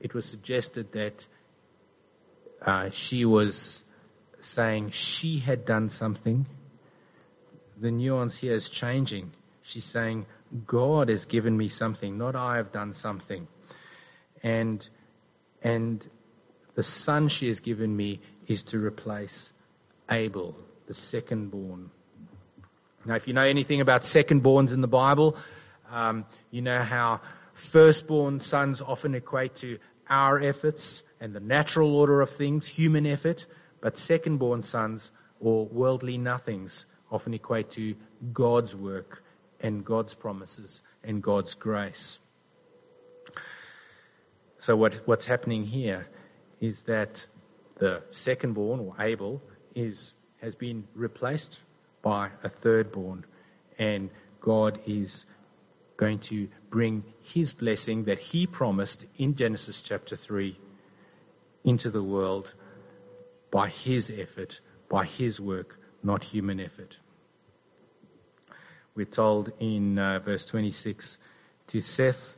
it 0.00 0.14
was 0.14 0.26
suggested 0.26 0.92
that 0.92 1.26
uh, 2.62 2.90
she 2.90 3.24
was 3.24 3.84
saying 4.40 4.90
she 4.90 5.38
had 5.40 5.64
done 5.64 5.88
something. 5.88 6.46
The 7.80 7.90
nuance 7.90 8.38
here 8.38 8.54
is 8.54 8.70
changing. 8.70 9.32
She's 9.62 9.84
saying, 9.84 10.26
God 10.66 11.08
has 11.08 11.24
given 11.24 11.56
me 11.56 11.68
something, 11.68 12.16
not 12.16 12.36
I 12.36 12.56
have 12.56 12.70
done 12.70 12.94
something. 12.94 13.48
And, 14.42 14.88
and 15.62 16.08
the 16.74 16.82
son 16.82 17.28
she 17.28 17.48
has 17.48 17.60
given 17.60 17.96
me 17.96 18.20
is 18.46 18.62
to 18.64 18.78
replace 18.78 19.52
Abel, 20.10 20.56
the 20.86 20.94
second 20.94 21.50
born. 21.50 21.90
Now, 23.06 23.16
if 23.16 23.28
you 23.28 23.34
know 23.34 23.42
anything 23.42 23.80
about 23.80 24.04
second-borns 24.04 24.72
in 24.72 24.80
the 24.80 24.88
Bible, 24.88 25.36
um, 25.90 26.24
you 26.50 26.62
know 26.62 26.80
how 26.80 27.20
firstborn 27.52 28.40
sons 28.40 28.80
often 28.80 29.14
equate 29.14 29.54
to 29.56 29.78
our 30.08 30.40
efforts 30.40 31.02
and 31.20 31.34
the 31.34 31.40
natural 31.40 31.94
order 31.94 32.22
of 32.22 32.30
things, 32.30 32.66
human 32.66 33.06
effort, 33.06 33.46
but 33.80 33.98
second-born 33.98 34.62
sons 34.62 35.10
or 35.38 35.66
worldly 35.66 36.16
nothings 36.16 36.86
often 37.10 37.34
equate 37.34 37.70
to 37.70 37.94
God's 38.32 38.74
work 38.74 39.22
and 39.60 39.84
God's 39.84 40.14
promises 40.14 40.82
and 41.02 41.22
God's 41.22 41.52
grace. 41.54 42.18
So, 44.58 44.76
what, 44.76 44.94
what's 45.04 45.26
happening 45.26 45.64
here 45.64 46.08
is 46.58 46.82
that 46.82 47.26
the 47.76 48.02
second-born 48.10 48.80
or 48.80 48.94
Abel 48.98 49.42
is, 49.74 50.14
has 50.40 50.54
been 50.54 50.88
replaced 50.94 51.60
by 52.04 52.28
a 52.42 52.50
third-born, 52.50 53.24
and 53.78 54.10
God 54.40 54.78
is 54.86 55.24
going 55.96 56.18
to 56.18 56.48
bring 56.68 57.02
his 57.22 57.54
blessing 57.54 58.04
that 58.04 58.18
he 58.18 58.46
promised 58.46 59.06
in 59.16 59.34
Genesis 59.34 59.82
chapter 59.82 60.14
3 60.14 60.58
into 61.64 61.88
the 61.88 62.02
world 62.02 62.54
by 63.50 63.68
his 63.68 64.10
effort, 64.10 64.60
by 64.90 65.06
his 65.06 65.40
work, 65.40 65.80
not 66.02 66.24
human 66.24 66.60
effort. 66.60 66.98
We're 68.94 69.06
told 69.06 69.52
in 69.58 69.98
uh, 69.98 70.18
verse 70.18 70.44
26 70.44 71.16
to 71.68 71.80
Seth 71.80 72.36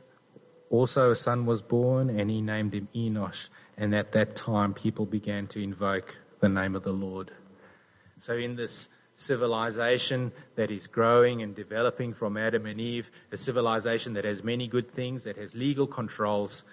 also 0.69 1.11
a 1.11 1.15
son 1.15 1.45
was 1.45 1.61
born, 1.61 2.09
and 2.09 2.29
he 2.29 2.41
named 2.41 2.73
him 2.73 2.87
Enosh. 2.95 3.49
And 3.77 3.93
at 3.93 4.11
that 4.13 4.35
time, 4.35 4.73
people 4.73 5.05
began 5.05 5.47
to 5.47 5.61
invoke 5.61 6.15
the 6.39 6.49
name 6.49 6.75
of 6.75 6.83
the 6.83 6.91
Lord. 6.91 7.31
So, 8.19 8.35
in 8.35 8.55
this 8.55 8.89
civilization 9.17 10.31
that 10.55 10.71
is 10.71 10.87
growing 10.87 11.41
and 11.41 11.55
developing 11.55 12.13
from 12.13 12.37
Adam 12.37 12.65
and 12.67 12.79
Eve, 12.79 13.11
a 13.31 13.37
civilization 13.37 14.13
that 14.13 14.23
has 14.23 14.43
many 14.43 14.67
good 14.67 14.93
things, 14.93 15.23
that 15.25 15.35
has 15.37 15.53
legal 15.55 15.87
controls, 15.87 16.63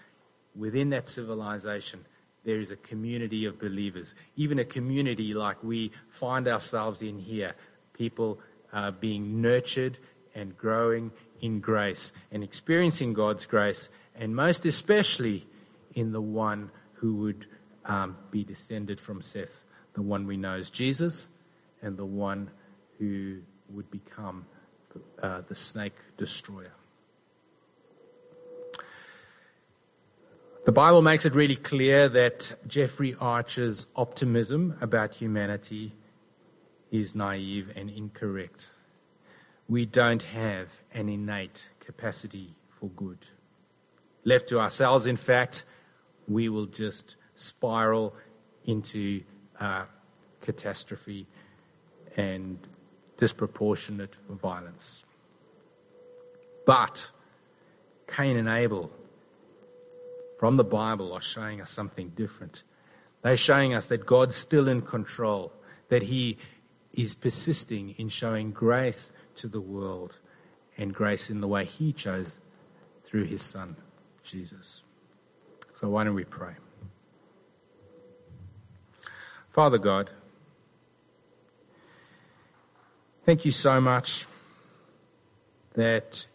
within 0.55 0.91
that 0.91 1.09
civilization, 1.09 2.05
there 2.45 2.61
is 2.61 2.71
a 2.71 2.77
community 2.77 3.47
of 3.47 3.59
believers, 3.59 4.15
even 4.37 4.59
a 4.59 4.65
community 4.65 5.33
like 5.33 5.65
we 5.65 5.91
find 6.11 6.47
ourselves 6.47 7.01
in 7.01 7.19
here, 7.19 7.55
people 7.95 8.39
uh, 8.73 8.91
being 8.91 9.41
nurtured 9.41 9.99
and 10.35 10.57
growing 10.59 11.11
in 11.41 11.61
grace 11.61 12.13
and 12.31 12.45
experiencing 12.45 13.15
God's 13.15 13.47
grace, 13.47 13.89
and 14.15 14.37
most 14.37 14.67
especially 14.67 15.47
in 15.95 16.13
the 16.13 16.21
one 16.21 16.71
who 16.95 17.17
would 17.17 17.47
um, 17.87 18.19
be 18.31 18.45
descended 18.45 19.01
from 19.01 19.23
Seth, 19.23 19.65
the 19.95 20.03
one 20.03 20.27
we 20.27 20.37
know 20.37 20.57
as 20.57 20.69
Jesus, 20.69 21.29
and 21.85 21.97
the 21.97 22.05
one 22.05 22.51
who 22.99 23.39
would 23.71 23.91
become 23.91 24.47
uh, 25.23 25.43
the 25.49 25.55
snake 25.55 25.97
destroyer. 26.17 26.73
The 30.65 30.73
Bible 30.73 31.03
makes 31.03 31.27
it 31.27 31.35
really 31.35 31.57
clear 31.57 32.09
that 32.09 32.55
Jeffrey 32.67 33.15
Archer's 33.21 33.87
optimism 33.95 34.77
about 34.81 35.15
humanity 35.15 35.93
is 36.91 37.15
naive 37.15 37.71
and 37.77 37.91
incorrect 37.91 38.71
we 39.69 39.87
don't 39.87 40.23
have 40.23 40.69
an 40.93 41.09
innate 41.09 41.71
capacity 41.81 42.55
for 42.69 42.89
good. 42.91 43.19
Left 44.25 44.49
to 44.49 44.61
ourselves, 44.61 45.07
in 45.07 45.17
fact, 45.17 45.65
we 46.29 46.49
will 46.49 46.67
just 46.67 47.17
spiral 47.37 48.15
into 48.65 49.23
uh, 49.61 49.85
catastrophe 50.41 51.27
and 52.17 52.59
disproportionate 53.17 54.17
violence. 54.29 55.05
But 56.67 57.11
Cain 58.07 58.37
and 58.37 58.49
Abel 58.49 58.91
from 60.39 60.57
the 60.57 60.65
Bible 60.65 61.13
are 61.13 61.21
showing 61.21 61.61
us 61.61 61.71
something 61.71 62.11
different. 62.11 62.65
They're 63.23 63.37
showing 63.37 63.75
us 63.75 63.87
that 63.89 64.05
God's 64.07 64.37
still 64.37 64.69
in 64.69 64.83
control, 64.83 65.53
that 65.89 66.05
He 66.05 66.39
is 66.93 67.15
persisting 67.15 67.95
in 67.99 68.09
showing 68.09 68.53
grace 68.53 69.11
to 69.37 69.49
the 69.49 69.61
world 69.61 70.19
and 70.77 70.95
grace 70.95 71.31
in 71.31 71.41
the 71.41 71.49
way 71.49 71.65
He 71.65 71.93
chose 71.93 72.39
through 73.03 73.25
His 73.25 73.43
Son, 73.43 73.77
Jesus. 74.23 74.85
So, 75.81 75.89
why 75.89 76.05
don't 76.05 76.15
we 76.15 76.25
pray? 76.25 76.55
Father 79.51 79.79
God, 79.79 80.11
thank 83.25 83.45
you 83.45 83.53
so 83.53 83.81
much 83.81 84.27
that 85.75 86.27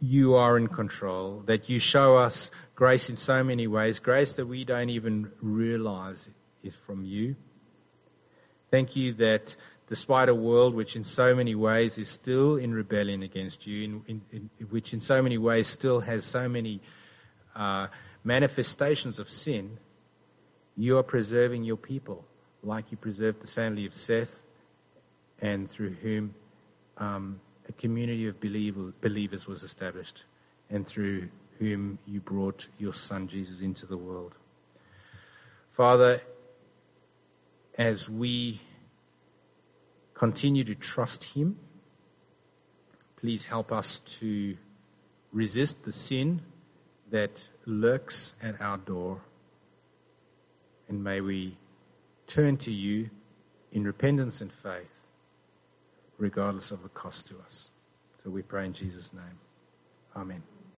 you 0.00 0.34
are 0.34 0.58
in 0.58 0.66
control, 0.66 1.42
that 1.46 1.68
you 1.68 1.78
show 1.78 2.16
us 2.16 2.50
grace 2.74 3.08
in 3.08 3.16
so 3.16 3.44
many 3.44 3.66
ways, 3.66 4.00
grace 4.00 4.34
that 4.34 4.46
we 4.46 4.64
don't 4.64 4.88
even 4.90 5.30
realize 5.40 6.28
is 6.62 6.74
from 6.74 7.04
you. 7.04 7.36
Thank 8.70 8.96
you 8.96 9.12
that 9.14 9.56
despite 9.88 10.28
a 10.28 10.34
world 10.34 10.74
which 10.74 10.96
in 10.96 11.04
so 11.04 11.34
many 11.34 11.54
ways 11.54 11.98
is 11.98 12.08
still 12.08 12.56
in 12.56 12.74
rebellion 12.74 13.22
against 13.22 13.66
you, 13.66 13.84
in, 13.84 14.22
in, 14.32 14.50
in 14.58 14.66
which 14.66 14.92
in 14.92 15.00
so 15.00 15.22
many 15.22 15.38
ways 15.38 15.68
still 15.68 16.00
has 16.00 16.24
so 16.24 16.48
many 16.48 16.80
uh, 17.54 17.86
manifestations 18.24 19.18
of 19.18 19.28
sin, 19.30 19.78
you 20.76 20.98
are 20.98 21.02
preserving 21.02 21.62
your 21.64 21.76
people 21.76 22.24
like 22.62 22.90
you 22.90 22.96
preserved 22.96 23.40
the 23.40 23.46
family 23.46 23.84
of 23.86 23.94
Seth 23.94 24.40
and 25.42 25.70
through 25.70 25.90
whom 26.02 26.34
um, 26.96 27.38
a 27.68 27.72
community 27.72 28.26
of 28.26 28.40
believer, 28.40 28.94
believers 29.02 29.46
was 29.46 29.62
established 29.62 30.24
and 30.70 30.86
through 30.86 31.28
whom 31.58 31.98
you 32.06 32.20
brought 32.20 32.68
your 32.78 32.94
son 32.94 33.28
Jesus 33.28 33.60
into 33.60 33.84
the 33.84 33.98
world. 33.98 34.32
Father, 35.72 36.22
as 37.76 38.08
we 38.08 38.60
continue 40.22 40.62
to 40.62 40.76
trust 40.76 41.24
Him. 41.34 41.58
Please 43.16 43.46
help 43.46 43.72
us 43.72 43.98
to 44.20 44.56
resist 45.32 45.82
the 45.82 45.90
sin 45.90 46.42
that 47.10 47.48
lurks 47.66 48.34
at 48.40 48.60
our 48.60 48.78
door. 48.78 49.22
And 50.88 51.02
may 51.02 51.20
we 51.20 51.56
turn 52.28 52.56
to 52.58 52.70
you 52.70 53.10
in 53.72 53.82
repentance 53.82 54.40
and 54.40 54.52
faith, 54.52 55.00
regardless 56.22 56.70
of 56.70 56.84
the 56.84 56.88
cost 56.88 57.26
to 57.26 57.34
us. 57.44 57.70
So 58.22 58.30
we 58.30 58.42
pray 58.42 58.64
in 58.64 58.72
Jesus' 58.72 59.12
name. 59.12 59.40
Amen. 60.14 60.51